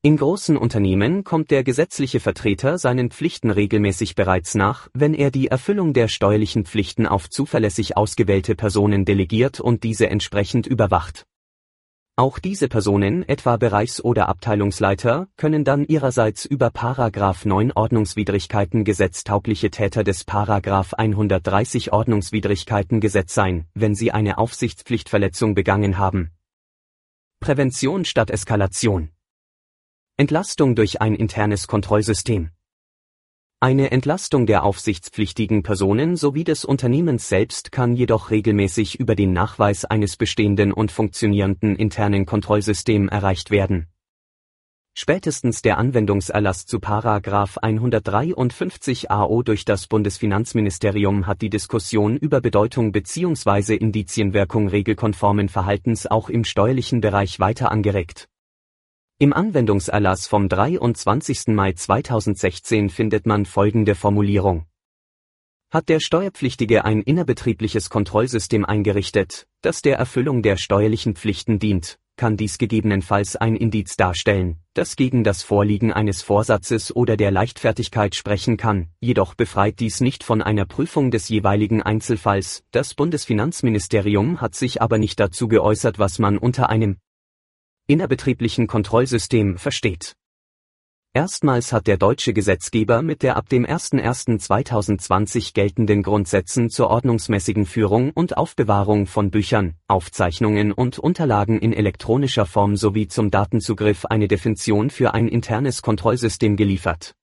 in 0.04 0.18
großen 0.18 0.58
Unternehmen 0.58 1.24
kommt 1.24 1.52
der 1.52 1.64
gesetzliche 1.64 2.20
Vertreter 2.20 2.80
seinen 2.80 3.12
Pflichten 3.12 3.52
regelmäßig 3.52 4.16
bereits 4.16 4.56
nach, 4.56 4.88
wenn 4.96 5.14
er 5.14 5.30
die 5.30 5.50
Erfüllung 5.50 5.94
der 5.94 6.08
steuerlichen 6.08 6.66
Pflichten 6.66 7.06
auf 7.06 7.30
zuverlässig 7.30 7.98
ausgewählte 7.98 8.56
Personen 8.56 9.06
delegiert 9.06 9.60
und 9.60 9.84
diese 9.84 10.10
entsprechend 10.10 10.66
überwacht. 10.66 11.28
Auch 12.16 12.40
diese 12.40 12.68
Personen, 12.68 13.30
etwa 13.30 13.58
Bereichs- 13.58 14.04
oder 14.04 14.28
Abteilungsleiter, 14.28 15.28
können 15.38 15.64
dann 15.64 15.86
ihrerseits 15.86 16.46
über 16.46 16.72
Paragraph 16.72 17.46
9 17.46 17.72
Ordnungswidrigkeitengesetz 17.72 19.24
taugliche 19.24 19.70
Täter 19.70 20.04
des 20.04 20.24
Paragraph 20.24 20.96
130 20.96 21.94
Ordnungswidrigkeitengesetz 21.94 23.36
sein, 23.36 23.68
wenn 23.76 23.94
sie 23.94 24.12
eine 24.12 24.40
Aufsichtspflichtverletzung 24.40 25.54
begangen 25.54 26.00
haben. 26.00 26.32
Prävention 27.40 28.04
statt 28.04 28.32
Eskalation 28.32 29.12
Entlastung 30.18 30.76
durch 30.76 31.02
ein 31.02 31.16
internes 31.16 31.68
Kontrollsystem. 31.68 32.52
Eine 33.60 33.92
Entlastung 33.92 34.46
der 34.46 34.64
aufsichtspflichtigen 34.64 35.64
Personen 35.64 36.16
sowie 36.16 36.44
des 36.44 36.66
Unternehmens 36.66 37.30
selbst 37.30 37.72
kann 37.72 37.96
jedoch 37.96 38.30
regelmäßig 38.30 39.00
über 39.00 39.16
den 39.16 39.34
Nachweis 39.34 39.86
eines 39.86 40.18
bestehenden 40.18 40.74
und 40.74 40.92
funktionierenden 40.92 41.76
internen 41.76 42.26
Kontrollsystems 42.26 43.12
erreicht 43.12 43.52
werden. 43.52 43.88
Spätestens 44.94 45.62
der 45.62 45.78
Anwendungserlass 45.78 46.66
zu 46.66 46.80
Paragraph 46.80 47.58
153 47.60 49.10
AO 49.10 49.42
durch 49.42 49.64
das 49.64 49.88
Bundesfinanzministerium 49.88 51.26
hat 51.26 51.42
die 51.42 51.50
Diskussion 51.50 52.18
über 52.18 52.42
Bedeutung 52.42 52.92
bzw. 52.92 53.76
Indizienwirkung 53.76 54.68
regelkonformen 54.68 55.48
Verhaltens 55.48 56.06
auch 56.06 56.30
im 56.30 56.44
steuerlichen 56.44 57.00
Bereich 57.00 57.40
weiter 57.40 57.72
angeregt 57.72 58.28
im 59.22 59.34
Anwendungserlass 59.34 60.26
vom 60.26 60.50
23. 60.50 61.50
Mai 61.50 61.74
2016 61.74 62.90
findet 62.90 63.28
man 63.28 63.46
folgende 63.46 63.94
Formulierung. 63.94 64.66
Hat 65.70 65.90
der 65.90 66.00
Steuerpflichtige 66.00 66.86
ein 66.86 67.04
innerbetriebliches 67.04 67.92
Kontrollsystem 67.92 68.66
eingerichtet, 68.66 69.46
das 69.62 69.84
der 69.84 69.98
Erfüllung 69.98 70.42
der 70.42 70.58
steuerlichen 70.58 71.16
Pflichten 71.16 71.60
dient, 71.60 72.00
kann 72.18 72.36
dies 72.36 72.58
gegebenenfalls 72.58 73.36
ein 73.36 73.56
Indiz 73.56 73.96
darstellen, 73.96 74.58
das 74.74 74.96
gegen 74.96 75.24
das 75.24 75.44
Vorliegen 75.44 75.94
eines 75.94 76.24
Vorsatzes 76.24 76.96
oder 76.96 77.16
der 77.16 77.30
Leichtfertigkeit 77.30 78.16
sprechen 78.16 78.58
kann, 78.58 78.88
jedoch 79.02 79.36
befreit 79.36 79.80
dies 79.80 80.02
nicht 80.02 80.24
von 80.24 80.42
einer 80.42 80.66
Prüfung 80.66 81.12
des 81.12 81.30
jeweiligen 81.30 81.84
Einzelfalls. 81.84 82.64
Das 82.72 82.96
Bundesfinanzministerium 82.96 84.42
hat 84.42 84.56
sich 84.56 84.82
aber 84.82 84.98
nicht 84.98 85.20
dazu 85.20 85.48
geäußert, 85.48 86.00
was 86.00 86.18
man 86.18 86.40
unter 86.40 86.70
einem 86.70 86.98
innerbetrieblichen 87.88 88.68
Kontrollsystem 88.68 89.58
versteht. 89.58 90.16
Erstmals 91.14 91.74
hat 91.74 91.88
der 91.88 91.98
deutsche 91.98 92.32
Gesetzgeber 92.32 93.02
mit 93.02 93.22
der 93.22 93.36
ab 93.36 93.50
dem 93.50 93.66
01.01.2020 93.66 95.54
geltenden 95.54 96.04
Grundsätzen 96.04 96.70
zur 96.70 96.90
ordnungsmäßigen 96.90 97.66
Führung 97.66 98.12
und 98.12 98.38
Aufbewahrung 98.38 99.08
von 99.08 99.30
Büchern, 99.30 99.74
Aufzeichnungen 99.90 100.72
und 100.72 101.00
Unterlagen 101.00 101.60
in 101.60 101.74
elektronischer 101.74 102.46
Form 102.46 102.78
sowie 102.78 103.10
zum 103.10 103.30
Datenzugriff 103.30 104.06
eine 104.06 104.30
Definition 104.30 104.90
für 104.90 105.14
ein 105.14 105.28
internes 105.28 105.82
Kontrollsystem 105.82 106.56
geliefert. 106.56 107.14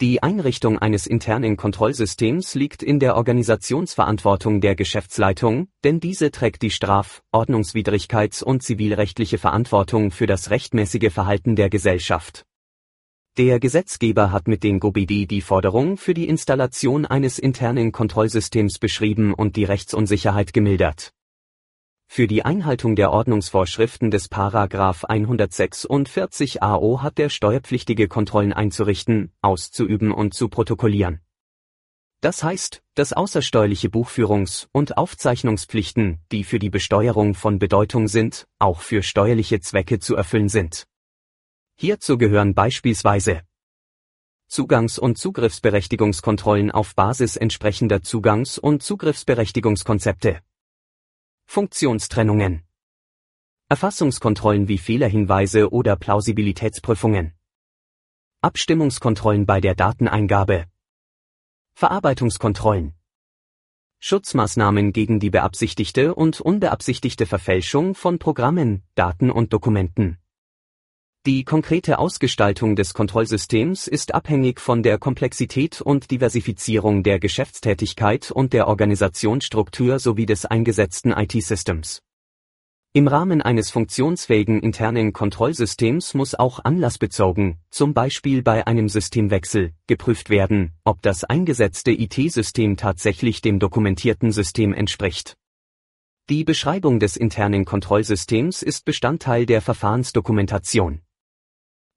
Die 0.00 0.24
Einrichtung 0.24 0.76
eines 0.76 1.06
internen 1.06 1.56
Kontrollsystems 1.56 2.56
liegt 2.56 2.82
in 2.82 2.98
der 2.98 3.14
Organisationsverantwortung 3.14 4.60
der 4.60 4.74
Geschäftsleitung, 4.74 5.68
denn 5.84 6.00
diese 6.00 6.32
trägt 6.32 6.62
die 6.62 6.72
Straf-, 6.72 7.22
Ordnungswidrigkeits- 7.32 8.42
und 8.42 8.64
zivilrechtliche 8.64 9.38
Verantwortung 9.38 10.10
für 10.10 10.26
das 10.26 10.50
rechtmäßige 10.50 11.12
Verhalten 11.12 11.54
der 11.54 11.70
Gesellschaft. 11.70 12.44
Der 13.38 13.60
Gesetzgeber 13.60 14.32
hat 14.32 14.48
mit 14.48 14.64
den 14.64 14.80
GoBD 14.80 15.26
die 15.26 15.40
Forderung 15.40 15.96
für 15.96 16.12
die 16.14 16.28
Installation 16.28 17.06
eines 17.06 17.38
internen 17.38 17.92
Kontrollsystems 17.92 18.80
beschrieben 18.80 19.32
und 19.32 19.54
die 19.54 19.64
Rechtsunsicherheit 19.64 20.52
gemildert. 20.52 21.13
Für 22.06 22.26
die 22.26 22.44
Einhaltung 22.44 22.96
der 22.96 23.10
Ordnungsvorschriften 23.10 24.10
des 24.10 24.28
Paragraph 24.28 25.04
146 25.04 26.62
AO 26.62 27.02
hat 27.02 27.18
der 27.18 27.28
Steuerpflichtige 27.28 28.08
Kontrollen 28.08 28.52
einzurichten, 28.52 29.32
auszuüben 29.42 30.12
und 30.12 30.34
zu 30.34 30.48
protokollieren. 30.48 31.20
Das 32.20 32.42
heißt, 32.42 32.82
dass 32.94 33.12
außersteuerliche 33.12 33.88
Buchführungs- 33.88 34.68
und 34.72 34.96
Aufzeichnungspflichten, 34.96 36.20
die 36.32 36.44
für 36.44 36.58
die 36.58 36.70
Besteuerung 36.70 37.34
von 37.34 37.58
Bedeutung 37.58 38.08
sind, 38.08 38.46
auch 38.58 38.80
für 38.80 39.02
steuerliche 39.02 39.60
Zwecke 39.60 39.98
zu 39.98 40.16
erfüllen 40.16 40.48
sind. 40.48 40.86
Hierzu 41.76 42.16
gehören 42.16 42.54
beispielsweise 42.54 43.42
Zugangs- 44.48 44.98
und 44.98 45.18
Zugriffsberechtigungskontrollen 45.18 46.70
auf 46.70 46.94
Basis 46.94 47.36
entsprechender 47.36 48.02
Zugangs- 48.02 48.58
und 48.58 48.82
Zugriffsberechtigungskonzepte. 48.82 50.40
Funktionstrennungen. 51.46 52.64
Erfassungskontrollen 53.68 54.68
wie 54.68 54.78
Fehlerhinweise 54.78 55.70
oder 55.70 55.96
Plausibilitätsprüfungen. 55.96 57.32
Abstimmungskontrollen 58.40 59.46
bei 59.46 59.60
der 59.60 59.74
Dateneingabe. 59.74 60.66
Verarbeitungskontrollen. 61.74 62.94
Schutzmaßnahmen 64.00 64.92
gegen 64.92 65.20
die 65.20 65.30
beabsichtigte 65.30 66.14
und 66.14 66.40
unbeabsichtigte 66.40 67.24
Verfälschung 67.24 67.94
von 67.94 68.18
Programmen, 68.18 68.82
Daten 68.94 69.30
und 69.30 69.52
Dokumenten. 69.52 70.18
Die 71.26 71.42
konkrete 71.42 71.98
Ausgestaltung 71.98 72.76
des 72.76 72.92
Kontrollsystems 72.92 73.86
ist 73.86 74.14
abhängig 74.14 74.60
von 74.60 74.82
der 74.82 74.98
Komplexität 74.98 75.80
und 75.80 76.10
Diversifizierung 76.10 77.02
der 77.02 77.18
Geschäftstätigkeit 77.18 78.30
und 78.30 78.52
der 78.52 78.68
Organisationsstruktur 78.68 79.98
sowie 80.00 80.26
des 80.26 80.44
eingesetzten 80.44 81.12
IT-Systems. 81.12 82.02
Im 82.92 83.08
Rahmen 83.08 83.40
eines 83.40 83.70
funktionsfähigen 83.70 84.60
internen 84.60 85.14
Kontrollsystems 85.14 86.12
muss 86.12 86.34
auch 86.34 86.62
anlassbezogen, 86.62 87.56
zum 87.70 87.94
Beispiel 87.94 88.42
bei 88.42 88.66
einem 88.66 88.90
Systemwechsel, 88.90 89.72
geprüft 89.86 90.28
werden, 90.28 90.74
ob 90.84 91.00
das 91.00 91.24
eingesetzte 91.24 91.92
IT-System 91.92 92.76
tatsächlich 92.76 93.40
dem 93.40 93.58
dokumentierten 93.60 94.30
System 94.30 94.74
entspricht. 94.74 95.38
Die 96.28 96.44
Beschreibung 96.44 97.00
des 97.00 97.16
internen 97.16 97.64
Kontrollsystems 97.64 98.62
ist 98.62 98.84
Bestandteil 98.84 99.46
der 99.46 99.62
Verfahrensdokumentation. 99.62 101.00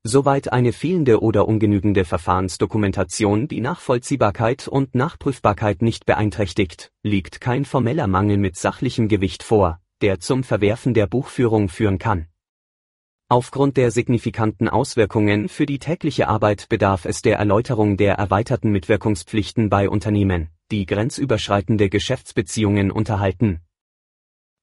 Soweit 0.09 0.53
eine 0.53 0.71
fehlende 0.71 1.21
oder 1.21 1.49
ungenügende 1.49 2.05
Verfahrensdokumentation 2.05 3.49
die 3.49 3.59
Nachvollziehbarkeit 3.59 4.69
und 4.69 4.95
Nachprüfbarkeit 4.95 5.81
nicht 5.81 6.05
beeinträchtigt, 6.05 6.93
liegt 7.03 7.41
kein 7.41 7.65
formeller 7.65 8.07
Mangel 8.07 8.37
mit 8.37 8.55
sachlichem 8.55 9.09
Gewicht 9.09 9.43
vor, 9.43 9.81
der 10.01 10.21
zum 10.21 10.45
Verwerfen 10.45 10.93
der 10.93 11.07
Buchführung 11.07 11.67
führen 11.67 11.97
kann. 11.97 12.27
Aufgrund 13.27 13.75
der 13.75 13.91
signifikanten 13.91 14.69
Auswirkungen 14.69 15.49
für 15.49 15.65
die 15.65 15.77
tägliche 15.77 16.29
Arbeit 16.29 16.69
bedarf 16.69 17.03
es 17.03 17.21
der 17.21 17.37
Erläuterung 17.37 17.97
der 17.97 18.13
erweiterten 18.15 18.71
Mitwirkungspflichten 18.71 19.69
bei 19.69 19.89
Unternehmen, 19.89 20.51
die 20.71 20.85
grenzüberschreitende 20.85 21.89
Geschäftsbeziehungen 21.89 22.91
unterhalten, 22.91 23.59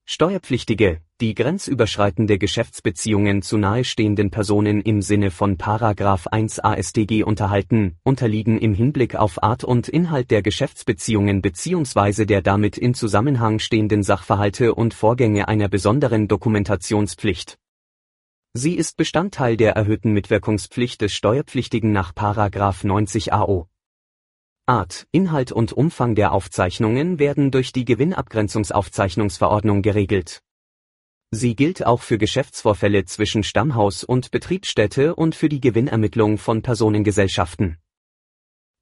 Steuerpflichtige, 0.07 1.01
die 1.19 1.33
grenzüberschreitende 1.33 2.37
Geschäftsbeziehungen 2.37 3.41
zu 3.41 3.57
nahestehenden 3.57 4.29
Personen 4.29 4.81
im 4.81 5.01
Sinne 5.01 5.31
von 5.31 5.57
Paragraph 5.57 6.27
1 6.27 6.59
AStG 6.59 7.23
unterhalten, 7.23 7.97
unterliegen 8.03 8.59
im 8.59 8.75
Hinblick 8.75 9.15
auf 9.15 9.41
Art 9.41 9.63
und 9.63 9.89
Inhalt 9.89 10.29
der 10.29 10.43
Geschäftsbeziehungen 10.43 11.41
bzw. 11.41 12.25
der 12.25 12.43
damit 12.43 12.77
in 12.77 12.93
Zusammenhang 12.93 13.57
stehenden 13.57 14.03
Sachverhalte 14.03 14.75
und 14.75 14.93
Vorgänge 14.93 15.47
einer 15.47 15.69
besonderen 15.69 16.27
Dokumentationspflicht. 16.27 17.57
Sie 18.53 18.75
ist 18.75 18.97
Bestandteil 18.97 19.57
der 19.57 19.73
erhöhten 19.73 20.11
Mitwirkungspflicht 20.11 21.01
des 21.01 21.13
Steuerpflichtigen 21.13 21.91
nach 21.91 22.13
Paragraph 22.13 22.83
90 22.83 23.33
AO. 23.33 23.67
Art, 24.67 25.05
Inhalt 25.11 25.51
und 25.51 25.73
Umfang 25.73 26.15
der 26.15 26.31
Aufzeichnungen 26.31 27.19
werden 27.19 27.51
durch 27.51 27.71
die 27.71 27.85
Gewinnabgrenzungsaufzeichnungsverordnung 27.85 29.83
geregelt. 29.83 30.41
Sie 31.29 31.55
gilt 31.55 31.85
auch 31.85 32.01
für 32.01 32.17
Geschäftsvorfälle 32.17 33.05
zwischen 33.05 33.43
Stammhaus 33.43 34.03
und 34.03 34.31
Betriebsstätte 34.31 35.15
und 35.15 35.35
für 35.35 35.49
die 35.49 35.61
Gewinnermittlung 35.61 36.39
von 36.39 36.63
Personengesellschaften. 36.63 37.77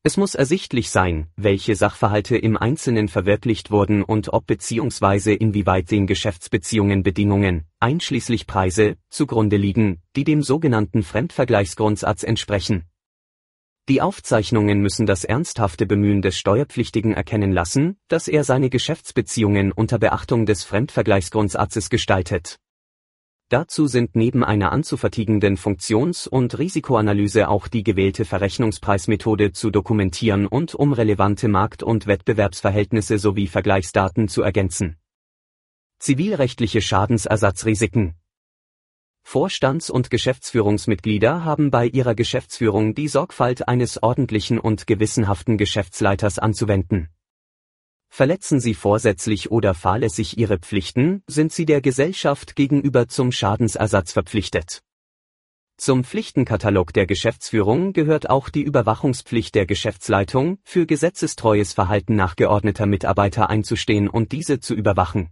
Es 0.04 0.15
muss 0.15 0.36
ersichtlich 0.36 0.89
sein, 0.89 1.28
welche 1.36 1.76
Sachverhalte 1.76 2.38
im 2.38 2.56
Einzelnen 2.56 3.10
verwirklicht 3.10 3.69
wurden 3.69 4.04
und 4.04 4.32
ob 4.32 4.48
bzw. 4.48 5.34
inwieweit 5.34 5.91
den 5.91 6.08
Geschäftsbeziehungen 6.08 7.04
Bedingungen, 7.04 7.65
einschließlich 7.82 8.48
Preise, 8.48 8.96
zugrunde 9.10 9.58
liegen, 9.58 10.02
die 10.15 10.24
dem 10.24 10.43
sogenannten 10.43 11.04
Fremdvergleichsgrundsatz 11.04 12.24
entsprechen 12.24 12.86
die 13.89 14.02
Aufzeichnungen 14.02 14.80
müssen 14.80 15.06
das 15.06 15.26
ernsthafte 15.26 15.86
Bemühen 15.86 16.22
des 16.22 16.38
Steuerpflichtigen 16.38 17.13
erkennen 17.13 17.52
lassen, 17.52 17.98
dass 18.08 18.30
er 18.30 18.46
seine 18.46 18.69
Geschäftsbeziehungen 18.69 19.74
unter 19.74 20.00
Beachtung 20.00 20.46
des 20.46 20.63
Fremdvergleichsgrundsatzes 20.63 21.89
gestaltet. 21.89 22.60
Dazu 23.50 23.88
sind 23.88 24.15
neben 24.15 24.43
einer 24.46 24.72
anzuvertiegenden 24.72 25.58
Funktions- 25.58 26.28
und 26.28 26.58
Risikoanalyse 26.58 27.50
auch 27.50 27.67
die 27.67 27.84
gewählte 27.84 28.24
Verrechnungspreismethode 28.24 29.52
zu 29.52 29.69
dokumentieren 29.69 30.48
und 30.48 30.74
um 30.76 30.93
relevante 30.93 31.50
Markt- 31.50 31.84
und 31.84 32.08
Wettbewerbsverhältnisse 32.08 33.19
sowie 33.19 33.48
Vergleichsdaten 33.48 34.30
zu 34.30 34.43
ergänzen. 34.43 34.96
Zivilrechtliche 36.00 36.82
Schadensersatzrisiken 36.82 38.15
Vorstands- 39.23 39.89
und 39.89 40.09
Geschäftsführungsmitglieder 40.09 41.43
haben 41.43 41.71
bei 41.71 41.88
ihrer 41.88 42.13
Geschäftsführung 42.13 42.93
die 42.93 43.07
Sorgfalt 43.07 43.67
eines 43.67 44.03
ordentlichen 44.03 44.59
und 44.59 44.86
gewissenhaften 44.86 45.57
Geschäftsleiters 45.57 46.38
anzuwenden. 46.38 47.09
Verletzen 48.09 48.59
sie 48.59 48.75
vorsätzlich 48.75 49.49
oder 49.49 49.73
fahrlässig 49.73 50.38
ihre 50.38 50.59
Pflichten, 50.59 51.23
sind 51.25 51.51
sie 51.51 51.65
der 51.65 51.81
Gesellschaft 51.81 52.55
gegenüber 52.55 53.07
zum 53.07 53.31
Schadensersatz 53.31 54.12
verpflichtet. 54.12 54.81
Zum 55.77 56.03
Pflichtenkatalog 56.03 56.93
der 56.93 57.07
Geschäftsführung 57.07 57.93
gehört 57.93 58.29
auch 58.29 58.49
die 58.49 58.62
Überwachungspflicht 58.62 59.55
der 59.55 59.65
Geschäftsleitung, 59.65 60.59
für 60.63 60.86
gesetzestreues 60.86 61.73
Verhalten 61.73 62.15
nachgeordneter 62.15 62.86
Mitarbeiter 62.86 63.49
einzustehen 63.49 64.07
und 64.07 64.31
diese 64.31 64.59
zu 64.59 64.75
überwachen 64.75 65.31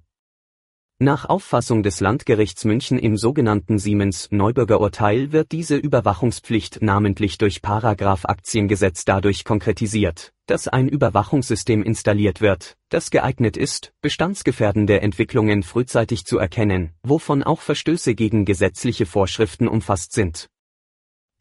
nach 1.01 1.25
Auffassung 1.25 1.81
des 1.81 1.99
Landgerichts 1.99 2.63
München 2.63 2.99
im 2.99 3.17
sogenannten 3.17 3.79
Siemens-Neubürger 3.79 4.79
Urteil 4.79 5.31
wird 5.31 5.51
diese 5.51 5.75
Überwachungspflicht 5.75 6.83
namentlich 6.83 7.39
durch 7.39 7.63
Paragraph 7.63 8.25
Aktiengesetz 8.25 9.03
dadurch 9.03 9.43
konkretisiert, 9.43 10.31
dass 10.45 10.67
ein 10.67 10.87
Überwachungssystem 10.87 11.81
installiert 11.81 12.39
wird, 12.39 12.77
das 12.89 13.09
geeignet 13.09 13.57
ist, 13.57 13.93
bestandsgefährdende 14.01 15.01
Entwicklungen 15.01 15.63
frühzeitig 15.63 16.25
zu 16.25 16.37
erkennen, 16.37 16.91
wovon 17.01 17.41
auch 17.41 17.61
Verstöße 17.61 18.13
gegen 18.13 18.45
gesetzliche 18.45 19.07
Vorschriften 19.07 19.67
umfasst 19.67 20.13
sind 20.13 20.49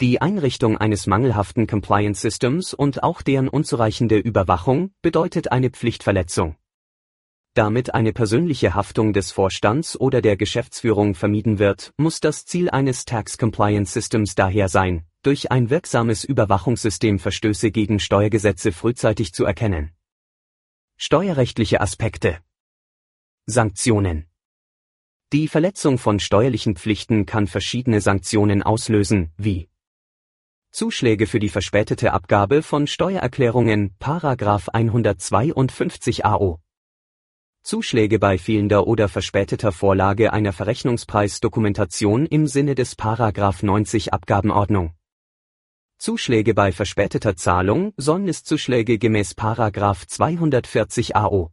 Die 0.01 0.23
Einrichtung 0.23 0.79
eines 0.79 1.07
mangelhaften 1.07 1.67
Compliance 1.67 2.23
Systems 2.23 2.73
und 2.73 3.03
auch 3.03 3.21
deren 3.21 3.49
unzureichende 3.49 4.17
Überwachung 4.17 4.93
bedeutet 5.03 5.53
eine 5.53 5.69
Pflichtverletzung. 5.69 6.57
Damit 7.61 7.93
eine 7.93 8.15
persönliche 8.15 8.73
Haftung 8.73 9.13
des 9.13 9.33
Vorstands 9.33 10.01
oder 10.01 10.23
der 10.23 10.39
Geschäftsführung 10.39 11.15
vermieden 11.15 11.59
wird, 11.59 11.93
muss 11.99 12.19
das 12.19 12.47
Ziel 12.47 12.71
eines 12.71 13.05
Tax 13.05 13.37
Compliance 13.37 13.93
Systems 13.93 14.35
daher 14.35 14.71
sein, 14.71 15.05
durch 15.23 15.53
ein 15.53 15.69
wirksames 15.69 16.25
Überwachungssystem 16.25 17.19
Verstöße 17.19 17.71
gegen 17.71 18.01
Steuergesetze 18.01 18.73
frühzeitig 18.73 19.35
zu 19.35 19.45
erkennen. 19.45 19.93
Steuerrechtliche 20.97 21.83
Aspekte. 21.83 22.39
Sanktionen. 23.45 24.25
Die 25.35 25.47
Verletzung 25.47 25.99
von 25.99 26.19
steuerlichen 26.19 26.77
Pflichten 26.77 27.27
kann 27.27 27.47
verschiedene 27.47 28.01
Sanktionen 28.01 28.63
auslösen, 28.63 29.33
wie 29.37 29.69
Zuschläge 30.71 31.27
für 31.27 31.41
die 31.41 31.51
verspätete 31.51 32.15
Abgabe 32.15 32.63
von 32.63 32.87
Steuererklärungen, 32.87 33.95
Paragraph 33.99 34.71
152 34.71 36.25
AO 36.25 36.59
Zuschläge 37.63 38.19
bei 38.19 38.37
fehlender 38.37 38.87
oder 38.87 39.09
verspäteter 39.09 39.71
Vorlage 39.71 40.33
einer 40.33 40.53
Verrechnungspreisdokumentation 40.53 42.27
im 42.27 42.47
Sinne 42.47 42.75
des 42.75 42.97
Paragraph 42.97 43.63
90 43.63 44.13
Abgabenordnung. 44.13 44.95
Zuschläge 45.99 46.55
bei 46.55 46.73
verspäteter 46.73 47.37
Zahlung, 47.37 47.93
Sonneszuschläge 47.97 48.99
gemäß 48.99 49.35
Paragraph 49.35 50.07
240 50.07 51.15
AO. 51.15 51.53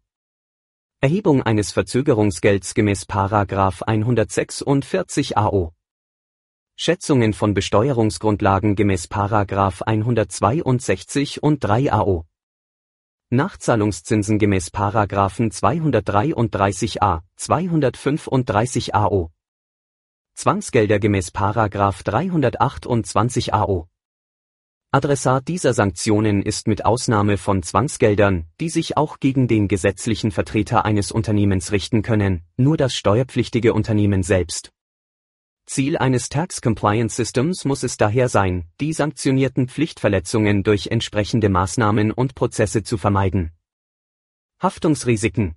Erhebung 1.02 1.44
eines 1.44 1.72
Verzögerungsgelds 1.74 2.74
gemäß 2.74 3.06
Paragraph 3.06 3.84
146 3.84 5.38
AO. 5.38 5.74
Schätzungen 6.76 7.34
von 7.34 7.54
Besteuerungsgrundlagen 7.54 8.76
gemäß 8.76 9.08
Paragraph 9.08 9.82
162 9.82 11.44
und 11.44 11.64
3 11.64 11.92
AO. 11.92 12.26
Nachzahlungszinsen 13.30 14.40
gemäß 14.40 14.72
Paragraphen 14.72 15.52
233a, 15.52 17.24
235 17.36 18.96
AO. 18.96 19.32
Zwangsgelder 20.34 21.00
gemäß 21.00 21.32
Paragraph 21.32 22.04
328 22.04 23.54
AO. 23.54 23.90
Adressat 24.92 25.46
dieser 25.46 25.74
Sanktionen 25.74 26.42
ist 26.42 26.70
mit 26.70 26.86
Ausnahme 26.86 27.38
von 27.38 27.64
Zwangsgeldern, 27.64 28.46
die 28.62 28.70
sich 28.70 28.96
auch 28.96 29.20
gegen 29.20 29.50
den 29.50 29.68
gesetzlichen 29.68 30.32
Vertreter 30.32 30.86
eines 30.86 31.12
Unternehmens 31.12 31.74
richten 31.74 32.04
können, 32.04 32.46
nur 32.56 32.78
das 32.78 32.96
steuerpflichtige 32.96 33.74
Unternehmen 33.74 34.24
selbst. 34.24 34.72
Ziel 35.70 35.98
eines 35.98 36.30
Tax 36.30 36.62
Compliance 36.62 37.18
Systems 37.18 37.66
muss 37.66 37.84
es 37.84 37.98
daher 37.98 38.30
sein, 38.30 38.64
die 38.80 38.94
sanktionierten 38.94 39.68
Pflichtverletzungen 39.68 40.64
durch 40.64 40.88
entsprechende 40.88 41.50
Maßnahmen 41.50 42.12
und 42.12 42.36
Prozesse 42.36 42.84
zu 42.84 42.98
vermeiden. 42.98 43.52
Haftungsrisiken 44.64 45.56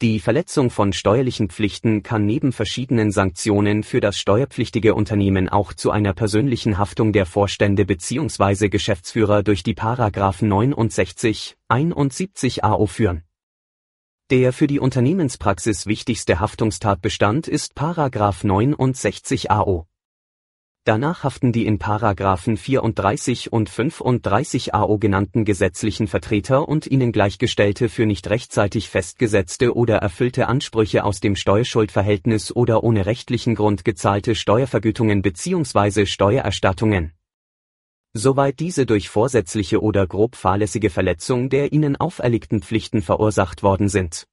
Die 0.00 0.20
Verletzung 0.20 0.70
von 0.70 0.92
steuerlichen 0.92 1.50
Pflichten 1.50 2.04
kann 2.04 2.26
neben 2.26 2.52
verschiedenen 2.52 3.10
Sanktionen 3.10 3.82
für 3.82 4.00
das 4.00 4.18
steuerpflichtige 4.18 4.94
Unternehmen 4.94 5.48
auch 5.48 5.74
zu 5.74 5.90
einer 5.90 6.12
persönlichen 6.14 6.78
Haftung 6.78 7.12
der 7.12 7.26
Vorstände 7.26 7.84
bzw. 7.84 8.68
Geschäftsführer 8.68 9.42
durch 9.42 9.64
die 9.64 9.74
Paragraphen 9.74 10.46
69, 10.46 11.56
71 11.66 12.62
AO 12.62 12.86
führen. 12.86 13.24
Der 14.30 14.52
für 14.52 14.66
die 14.66 14.80
Unternehmenspraxis 14.80 15.86
wichtigste 15.86 16.40
Haftungstatbestand 16.40 17.48
ist 17.48 17.74
Paragraph 17.74 18.44
69 18.44 19.50
AO. 19.50 19.86
Danach 20.84 21.22
haften 21.22 21.52
die 21.52 21.64
in 21.64 21.78
Paragraphen 21.78 22.56
34 22.56 23.52
und 23.52 23.70
35 23.70 24.74
AO 24.74 24.98
genannten 24.98 25.44
gesetzlichen 25.44 26.08
Vertreter 26.08 26.68
und 26.68 26.88
ihnen 26.88 27.12
gleichgestellte 27.12 27.88
für 27.88 28.04
nicht 28.04 28.28
rechtzeitig 28.30 28.88
festgesetzte 28.88 29.76
oder 29.76 29.98
erfüllte 29.98 30.48
Ansprüche 30.48 31.04
aus 31.04 31.20
dem 31.20 31.36
Steuerschuldverhältnis 31.36 32.56
oder 32.56 32.82
ohne 32.82 33.06
rechtlichen 33.06 33.54
Grund 33.54 33.84
gezahlte 33.84 34.34
Steuervergütungen 34.34 35.22
bzw. 35.22 36.04
Steuererstattungen 36.06 37.12
soweit 38.14 38.60
diese 38.60 38.86
durch 38.86 39.08
vorsätzliche 39.08 39.82
oder 39.82 40.06
grob 40.06 40.36
fahrlässige 40.36 40.90
Verletzung 40.90 41.48
der 41.48 41.72
ihnen 41.72 41.96
auferlegten 41.96 42.62
Pflichten 42.62 43.02
verursacht 43.02 43.62
worden 43.62 43.88
sind. 43.88 44.26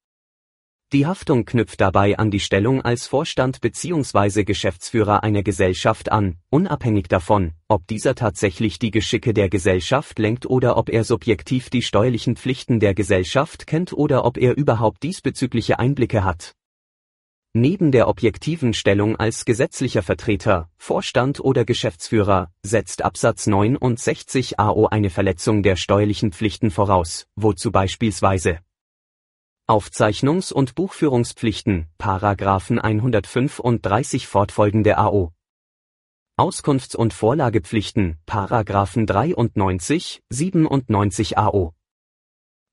Die 0.91 1.05
Haftung 1.05 1.45
knüpft 1.45 1.81
dabei 1.81 2.17
an 2.17 2.31
die 2.31 2.39
Stellung 2.39 2.81
als 2.81 3.05
Vorstand 3.05 3.61
bzw. 3.61 4.43
Geschäftsführer 4.43 5.21
einer 5.23 5.43
Gesellschaft 5.43 6.11
an, 6.11 6.37
unabhängig 6.49 7.07
davon, 7.07 7.53
ob 7.67 7.85
dieser 7.85 8.15
tatsächlich 8.15 8.79
die 8.79 8.89
Geschicke 8.89 9.35
der 9.35 9.49
Gesellschaft 9.49 10.17
lenkt 10.17 10.47
oder 10.47 10.77
ob 10.77 10.89
er 10.89 11.03
subjektiv 11.03 11.69
die 11.69 11.83
steuerlichen 11.83 12.37
Pflichten 12.37 12.79
der 12.79 12.95
Gesellschaft 12.95 13.67
kennt 13.67 13.93
oder 13.93 14.25
ob 14.25 14.37
er 14.39 14.57
überhaupt 14.57 15.03
diesbezügliche 15.03 15.77
Einblicke 15.77 16.23
hat. 16.23 16.55
Neben 17.53 17.91
der 17.91 18.07
objektiven 18.07 18.75
Stellung 18.75 19.15
als 19.15 19.43
gesetzlicher 19.43 20.03
Vertreter, 20.03 20.69
Vorstand 20.77 21.39
oder 21.39 21.65
Geschäftsführer 21.65 22.51
setzt 22.61 23.03
Absatz 23.03 23.47
69 23.47 24.59
AO 24.59 24.85
eine 24.85 25.09
Verletzung 25.09 25.63
der 25.63 25.75
steuerlichen 25.75 26.31
Pflichten 26.31 26.69
voraus, 26.69 27.25
wozu 27.35 27.71
beispielsweise 27.71 28.59
Aufzeichnungs- 29.67 30.53
und 30.53 30.75
Buchführungspflichten, 30.75 31.87
Paragraphen 31.97 32.77
135 32.77 34.27
fortfolgende 34.27 34.99
AO. 34.99 35.33
Auskunfts- 36.37 36.95
und 36.95 37.13
Vorlagepflichten, 37.13 38.19
Paragraphen 38.27 39.07
93, 39.07 40.21
97 40.29 41.37
AO. 41.39 41.73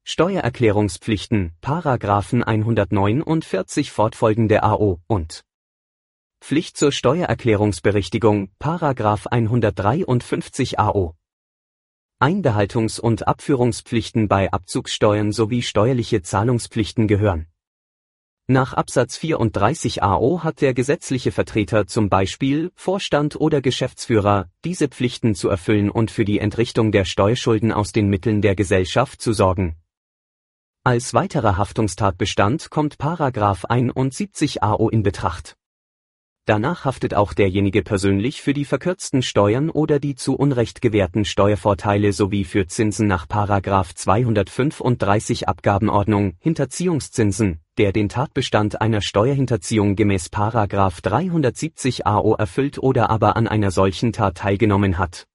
Steuererklärungspflichten, 0.09 1.57
Paragraphen 1.61 2.45
149 2.45 3.91
fortfolgende 3.91 4.63
AO 4.63 5.01
und 5.09 5.43
Pflicht 6.41 6.77
zur 6.77 6.93
Steuererklärungsberichtigung, 6.93 8.51
Paragraph 8.61 9.27
153 9.27 10.79
AO. 10.79 11.17
Einbehaltungs- 12.21 13.01
und 13.01 13.27
Abführungspflichten 13.27 14.29
bei 14.29 14.53
Abzugssteuern 14.53 15.33
sowie 15.33 15.63
steuerliche 15.63 16.23
Zahlungspflichten 16.23 17.09
gehören. 17.09 17.49
Nach 18.47 18.75
Absatz 18.75 19.17
34 19.17 20.05
AO 20.05 20.45
hat 20.45 20.61
der 20.61 20.73
gesetzliche 20.73 21.33
Vertreter 21.33 21.89
zum 21.89 22.11
Beispiel 22.11 22.71
Vorstand 22.77 23.35
oder 23.35 23.61
Geschäftsführer 23.61 24.53
diese 24.65 24.87
Pflichten 24.87 25.35
zu 25.35 25.49
erfüllen 25.49 25.91
und 25.91 26.13
für 26.13 26.25
die 26.25 26.39
Entrichtung 26.39 26.93
der 26.93 27.05
Steuerschulden 27.05 27.73
aus 27.73 27.91
den 27.91 28.07
Mitteln 28.07 28.41
der 28.41 28.55
Gesellschaft 28.55 29.21
zu 29.21 29.33
sorgen 29.33 29.77
als 30.87 31.15
weiterer 31.15 31.57
Haftungstatbestand 31.57 32.71
kommt 32.71 32.97
Paragraph 32.97 33.65
71 33.65 34.63
AO 34.63 34.89
in 34.89 35.03
Betracht. 35.03 35.57
Danach 36.45 36.85
haftet 36.85 37.13
auch 37.13 37.33
derjenige 37.33 37.83
persönlich 37.83 38.41
für 38.41 38.55
die 38.55 38.65
verkürzten 38.65 39.23
Steuern 39.23 39.69
oder 39.69 39.99
die 39.99 40.15
zu 40.15 40.37
Unrecht 40.37 40.81
gewährten 40.81 41.25
Steuervorteile 41.25 42.13
sowie 42.13 42.45
für 42.45 42.69
Zinsen 42.69 43.09
nach 43.09 43.27
Paragraph 43.27 43.97
235 43.97 45.49
Abgabenordnung, 45.49 46.35
Hinterziehungszinsen, 46.39 47.59
der 47.79 47.91
den 47.91 48.09
Tatbestand 48.09 48.81
einer 48.81 49.01
Steuerhinterziehung 49.01 49.97
gemäß 49.97 50.29
Paragraph 50.29 51.01
370 51.01 52.07
AO 52.07 52.37
erfüllt 52.37 52.79
oder 52.79 53.11
aber 53.11 53.35
an 53.35 53.49
einer 53.49 53.73
solchen 53.73 54.13
Tat 54.13 54.37
teilgenommen 54.37 54.99
hat 54.99 55.27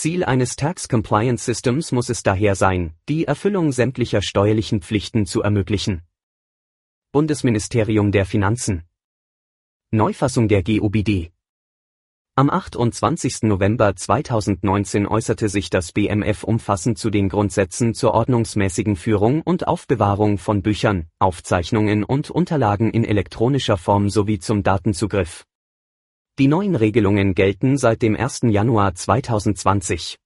Ziel 0.00 0.22
eines 0.22 0.54
Tax 0.54 0.88
Compliance 0.88 1.44
Systems 1.44 1.90
muss 1.90 2.08
es 2.08 2.22
daher 2.22 2.54
sein, 2.54 2.94
die 3.08 3.24
Erfüllung 3.24 3.72
sämtlicher 3.72 4.22
steuerlichen 4.22 4.80
Pflichten 4.80 5.26
zu 5.26 5.42
ermöglichen. 5.42 6.02
Bundesministerium 7.10 8.12
der 8.12 8.24
Finanzen 8.24 8.84
Neufassung 9.90 10.46
der 10.46 10.62
GOBD 10.62 11.32
Am 12.36 12.48
28. 12.48 13.42
November 13.42 13.96
2019 13.96 15.04
äußerte 15.08 15.48
sich 15.48 15.68
das 15.68 15.90
BMF 15.90 16.44
umfassend 16.44 16.96
zu 16.96 17.10
den 17.10 17.28
Grundsätzen 17.28 17.92
zur 17.92 18.14
ordnungsmäßigen 18.14 18.94
Führung 18.94 19.42
und 19.42 19.66
Aufbewahrung 19.66 20.38
von 20.38 20.62
Büchern, 20.62 21.08
Aufzeichnungen 21.18 22.04
und 22.04 22.30
Unterlagen 22.30 22.92
in 22.92 23.02
elektronischer 23.02 23.76
Form 23.76 24.10
sowie 24.10 24.38
zum 24.38 24.62
Datenzugriff. 24.62 25.47
Die 26.38 26.46
neuen 26.46 26.76
Regelungen 26.76 27.34
gelten 27.34 27.76
seit 27.76 28.00
dem 28.00 28.14
1. 28.14 28.42
Januar 28.44 28.94
2020. 28.94 30.18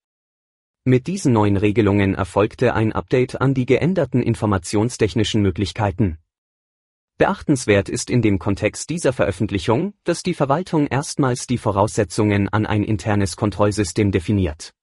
Mit 0.85 1.07
diesen 1.07 1.33
neuen 1.33 1.57
Regelungen 1.57 2.15
erfolgte 2.15 2.75
ein 2.75 2.93
Update 2.93 3.41
an 3.41 3.55
die 3.55 3.65
geänderten 3.65 4.23
informationstechnischen 4.23 5.41
Möglichkeiten. 5.41 6.19
Beachtenswert 7.17 7.89
ist 7.89 8.11
in 8.11 8.21
dem 8.21 8.39
Kontext 8.39 8.91
dieser 8.91 9.15
Veröffentlichung, 9.15 9.95
dass 10.05 10.23
die 10.23 10.35
Verwaltung 10.35 10.87
erstmals 10.87 11.47
die 11.47 11.57
Voraussetzungen 11.57 12.51
an 12.51 12.67
ein 12.67 12.85
internes 12.85 13.37
Kontrollsystem 13.37 14.13
definiert. 14.13 14.75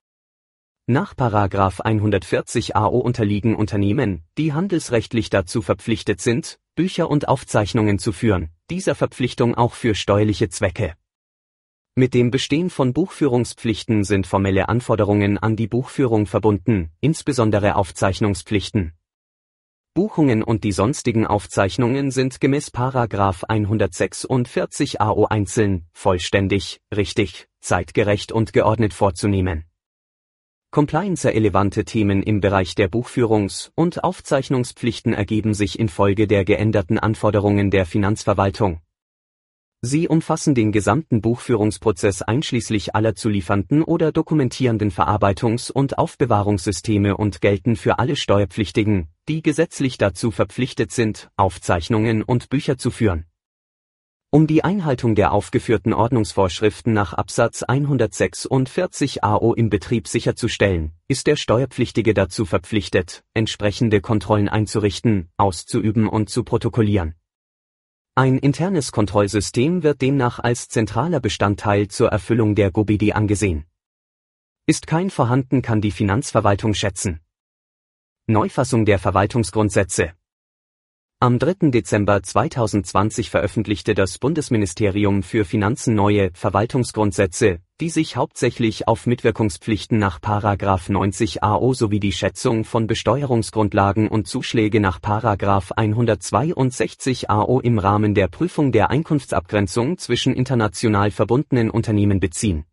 Nach 0.88 1.14
140 1.16 2.76
AO 2.76 2.98
unterliegen 2.98 3.56
Unternehmen, 3.56 4.24
die 4.40 4.54
handelsrechtlich 4.54 5.30
dazu 5.30 5.62
verpflichtet 5.62 6.22
sind, 6.22 6.58
Bücher 6.74 7.08
und 7.08 7.28
Aufzeichnungen 7.28 8.00
zu 8.00 8.14
führen, 8.14 8.50
dieser 8.72 8.96
Verpflichtung 8.96 9.54
auch 9.54 9.76
für 9.76 9.94
steuerliche 9.94 10.50
Zwecke. 10.50 10.96
Mit 12.00 12.14
dem 12.14 12.32
Bestehen 12.32 12.70
von 12.70 12.94
Buchführungspflichten 12.94 14.06
sind 14.06 14.26
formelle 14.26 14.70
Anforderungen 14.70 15.38
an 15.38 15.58
die 15.58 15.68
Buchführung 15.68 16.28
verbunden, 16.28 16.92
insbesondere 17.02 17.76
Aufzeichnungspflichten. 17.76 18.94
Buchungen 19.94 20.42
und 20.42 20.64
die 20.64 20.72
sonstigen 20.72 21.28
Aufzeichnungen 21.28 22.10
sind 22.12 22.40
gemäß 22.40 22.72
Paragraph 22.72 23.44
146 23.44 25.02
AO 25.02 25.26
einzeln, 25.26 25.88
vollständig, 25.92 26.80
richtig, 26.96 27.50
zeitgerecht 27.60 28.32
und 28.32 28.54
geordnet 28.54 28.94
vorzunehmen. 28.94 29.66
Compliance-relevante 30.72 31.84
Themen 31.84 32.24
im 32.24 32.40
Bereich 32.40 32.76
der 32.76 32.90
Buchführungs- 32.90 33.72
und 33.76 34.06
Aufzeichnungspflichten 34.06 35.12
ergeben 35.14 35.54
sich 35.54 35.78
infolge 35.78 36.28
der 36.28 36.46
geänderten 36.46 36.98
Anforderungen 36.98 37.72
der 37.72 37.86
Finanzverwaltung. 37.86 38.80
Sie 39.82 40.10
umfassen 40.10 40.56
den 40.56 40.74
gesamten 40.74 41.22
Buchführungsprozess 41.22 42.22
einschließlich 42.22 42.96
aller 42.96 43.16
zu 43.16 43.30
liefernden 43.30 43.82
oder 43.82 44.12
dokumentierenden 44.12 44.92
Verarbeitungs- 44.92 45.72
und 45.72 45.98
Aufbewahrungssysteme 45.98 47.16
und 47.16 47.40
gelten 47.40 47.78
für 47.78 47.98
alle 47.98 48.18
Steuerpflichtigen, 48.18 49.08
die 49.30 49.42
gesetzlich 49.42 49.98
dazu 49.98 50.32
verpflichtet 50.32 50.92
sind, 50.92 51.30
Aufzeichnungen 51.38 52.24
und 52.24 52.50
Bücher 52.50 52.78
zu 52.78 52.92
führen. 52.92 53.26
Um 54.32 54.48
die 54.48 54.66
Einhaltung 54.66 55.16
der 55.16 55.32
aufgeführten 55.32 55.94
Ordnungsvorschriften 55.94 56.92
nach 56.92 57.14
Absatz 57.14 57.64
146 57.64 59.24
AO 59.24 59.54
im 59.54 59.70
Betrieb 59.70 60.10
sicherzustellen, 60.10 60.92
ist 61.08 61.26
der 61.26 61.38
Steuerpflichtige 61.38 62.14
dazu 62.14 62.44
verpflichtet, 62.44 63.24
entsprechende 63.34 64.02
Kontrollen 64.02 64.50
einzurichten, 64.50 65.30
auszuüben 65.38 66.10
und 66.10 66.30
zu 66.30 66.44
protokollieren. 66.44 67.16
Ein 68.16 68.38
internes 68.38 68.92
Kontrollsystem 68.92 69.84
wird 69.84 70.02
demnach 70.02 70.40
als 70.40 70.68
zentraler 70.68 71.20
Bestandteil 71.20 71.88
zur 71.88 72.10
Erfüllung 72.10 72.56
der 72.56 72.72
GOBIDI 72.72 73.14
angesehen. 73.14 73.66
Ist 74.66 74.88
kein 74.88 75.10
vorhanden, 75.10 75.62
kann 75.62 75.82
die 75.82 75.92
Finanzverwaltung 75.92 76.74
schätzen. 76.74 77.22
Neufassung 78.28 78.86
der 78.86 79.00
Verwaltungsgrundsätze 79.00 80.14
am 81.22 81.38
3. 81.38 81.70
Dezember 81.70 82.24
2020 82.24 83.30
veröffentlichte 83.30 83.94
das 83.94 84.20
Bundesministerium 84.20 85.22
für 85.22 85.44
Finanzen 85.44 85.94
neue 85.94 86.32
Verwaltungsgrundsätze, 86.34 87.60
die 87.82 87.90
sich 87.90 88.16
hauptsächlich 88.16 88.88
auf 88.88 89.06
Mitwirkungspflichten 89.06 90.00
nach 90.00 90.22
90 90.22 91.44
AO 91.44 91.74
sowie 91.74 92.00
die 92.00 92.14
Schätzung 92.14 92.64
von 92.64 92.88
Besteuerungsgrundlagen 92.88 94.08
und 94.08 94.30
Zuschläge 94.30 94.80
nach 94.80 95.02
162 95.76 97.30
AO 97.30 97.60
im 97.60 97.80
Rahmen 97.80 98.16
der 98.16 98.30
Prüfung 98.30 98.72
der 98.72 98.90
Einkunftsabgrenzung 98.90 99.98
zwischen 99.98 100.34
international 100.34 101.12
verbundenen 101.12 101.70
Unternehmen 101.70 102.22
beziehen 102.22 102.64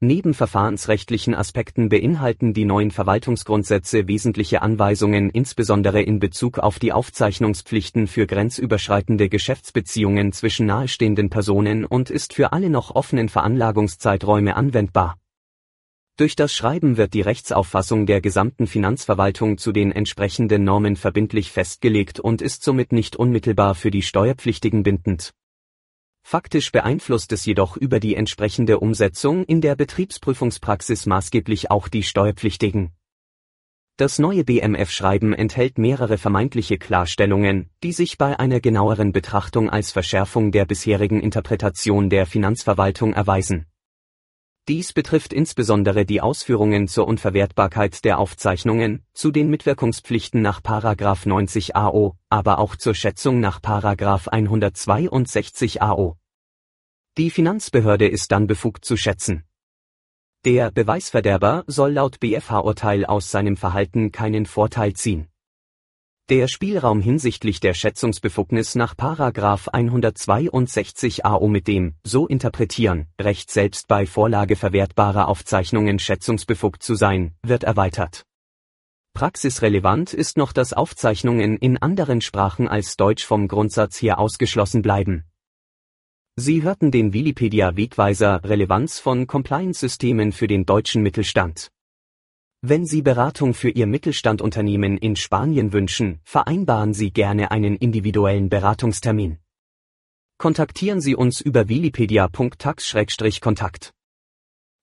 Neben 0.00 0.34
verfahrensrechtlichen 0.34 1.34
Aspekten 1.34 1.88
beinhalten 1.88 2.52
die 2.52 2.66
neuen 2.66 2.90
Verwaltungsgrundsätze 2.90 4.06
wesentliche 4.06 4.60
Anweisungen 4.60 5.30
insbesondere 5.30 6.02
in 6.02 6.18
Bezug 6.18 6.58
auf 6.58 6.78
die 6.78 6.92
Aufzeichnungspflichten 6.92 8.06
für 8.06 8.26
grenzüberschreitende 8.26 9.30
Geschäftsbeziehungen 9.30 10.32
zwischen 10.32 10.66
nahestehenden 10.66 11.30
Personen 11.30 11.86
und 11.86 12.10
ist 12.10 12.34
für 12.34 12.52
alle 12.52 12.68
noch 12.68 12.94
offenen 12.94 13.30
Veranlagungszeiträume 13.30 14.54
anwendbar. 14.54 15.16
Durch 16.18 16.36
das 16.36 16.52
Schreiben 16.52 16.98
wird 16.98 17.14
die 17.14 17.22
Rechtsauffassung 17.22 18.04
der 18.04 18.20
gesamten 18.20 18.66
Finanzverwaltung 18.66 19.56
zu 19.56 19.72
den 19.72 19.92
entsprechenden 19.92 20.62
Normen 20.62 20.96
verbindlich 20.96 21.52
festgelegt 21.52 22.20
und 22.20 22.42
ist 22.42 22.62
somit 22.62 22.92
nicht 22.92 23.16
unmittelbar 23.16 23.74
für 23.74 23.90
die 23.90 24.02
Steuerpflichtigen 24.02 24.82
bindend 24.82 25.32
Faktisch 26.28 26.72
beeinflusst 26.72 27.30
es 27.30 27.46
jedoch 27.46 27.76
über 27.76 28.00
die 28.00 28.16
entsprechende 28.16 28.80
Umsetzung 28.80 29.44
in 29.44 29.60
der 29.60 29.76
Betriebsprüfungspraxis 29.76 31.06
maßgeblich 31.06 31.70
auch 31.70 31.86
die 31.86 32.02
Steuerpflichtigen. 32.02 32.90
Das 33.96 34.18
neue 34.18 34.42
BMF-Schreiben 34.42 35.34
enthält 35.34 35.78
mehrere 35.78 36.18
vermeintliche 36.18 36.78
Klarstellungen, 36.78 37.70
die 37.84 37.92
sich 37.92 38.18
bei 38.18 38.40
einer 38.40 38.58
genaueren 38.58 39.12
Betrachtung 39.12 39.70
als 39.70 39.92
Verschärfung 39.92 40.50
der 40.50 40.64
bisherigen 40.64 41.20
Interpretation 41.20 42.10
der 42.10 42.26
Finanzverwaltung 42.26 43.12
erweisen. 43.12 43.66
Dies 44.68 44.92
betrifft 44.92 45.32
insbesondere 45.32 46.04
die 46.04 46.20
Ausführungen 46.20 46.88
zur 46.88 47.06
Unverwertbarkeit 47.06 48.04
der 48.04 48.18
Aufzeichnungen, 48.18 49.04
zu 49.14 49.30
den 49.30 49.48
Mitwirkungspflichten 49.48 50.42
nach 50.42 50.60
90 51.24 51.76
AO, 51.76 52.16
aber 52.30 52.58
auch 52.58 52.74
zur 52.74 52.96
Schätzung 52.96 53.38
nach 53.38 53.60
162 53.62 55.82
AO. 55.82 56.16
Die 57.16 57.30
Finanzbehörde 57.30 58.08
ist 58.08 58.32
dann 58.32 58.48
befugt 58.48 58.84
zu 58.84 58.96
schätzen. 58.96 59.44
Der 60.44 60.72
Beweisverderber 60.72 61.62
soll 61.68 61.92
laut 61.92 62.18
BFH-Urteil 62.18 63.06
aus 63.06 63.30
seinem 63.30 63.56
Verhalten 63.56 64.10
keinen 64.10 64.46
Vorteil 64.46 64.94
ziehen. 64.94 65.28
Der 66.28 66.48
Spielraum 66.48 67.00
hinsichtlich 67.00 67.60
der 67.60 67.72
Schätzungsbefugnis 67.72 68.74
nach§ 68.74 68.96
162 69.68 71.24
AO 71.24 71.46
mit 71.46 71.68
dem, 71.68 71.94
so 72.02 72.26
interpretieren, 72.26 73.06
Recht 73.20 73.48
selbst 73.48 73.86
bei 73.86 74.06
Vorlage 74.06 74.56
verwertbarer 74.56 75.28
Aufzeichnungen 75.28 76.00
schätzungsbefugt 76.00 76.82
zu 76.82 76.96
sein, 76.96 77.36
wird 77.44 77.62
erweitert. 77.62 78.24
Praxisrelevant 79.14 80.14
ist 80.14 80.36
noch, 80.36 80.52
dass 80.52 80.72
Aufzeichnungen 80.72 81.58
in 81.58 81.78
anderen 81.78 82.20
Sprachen 82.20 82.66
als 82.66 82.96
Deutsch 82.96 83.24
vom 83.24 83.46
Grundsatz 83.46 84.02
her 84.02 84.18
ausgeschlossen 84.18 84.82
bleiben. 84.82 85.26
Sie 86.34 86.64
hörten 86.64 86.90
den 86.90 87.12
Wikipedia 87.12 87.76
Wegweiser 87.76 88.42
Relevanz 88.42 88.98
von 88.98 89.28
Compliance-Systemen 89.28 90.32
für 90.32 90.48
den 90.48 90.66
deutschen 90.66 91.04
Mittelstand. 91.04 91.70
Wenn 92.62 92.86
Sie 92.86 93.02
Beratung 93.02 93.54
für 93.54 93.70
Ihr 93.70 93.86
Mittelstandunternehmen 93.86 94.98
in 94.98 95.16
Spanien 95.16 95.72
wünschen, 95.72 96.20
vereinbaren 96.24 96.94
Sie 96.94 97.12
gerne 97.12 97.50
einen 97.50 97.74
individuellen 97.76 98.48
Beratungstermin. 98.48 99.38
Kontaktieren 100.38 101.00
Sie 101.00 101.14
uns 101.14 101.40
über 101.40 101.68
wikipedia.tax-kontakt. 101.68 103.92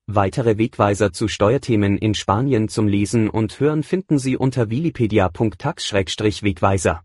Weitere 0.05 0.57
Wegweiser 0.57 1.13
zu 1.13 1.27
Steuerthemen 1.27 1.97
in 1.97 2.13
Spanien 2.13 2.69
zum 2.69 2.88
Lesen 2.88 3.29
und 3.29 3.59
Hören 3.59 3.83
finden 3.83 4.17
Sie 4.19 4.36
unter 4.36 4.69
wikipedia.tax-wegweiser. 4.69 7.03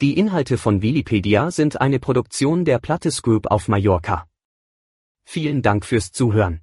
Die 0.00 0.16
Inhalte 0.16 0.58
von 0.58 0.80
Wikipedia 0.80 1.50
sind 1.50 1.80
eine 1.80 1.98
Produktion 1.98 2.64
der 2.64 2.78
Plattes 2.78 3.20
Group 3.20 3.48
auf 3.48 3.66
Mallorca. 3.66 4.28
Vielen 5.24 5.60
Dank 5.60 5.84
fürs 5.84 6.12
Zuhören. 6.12 6.60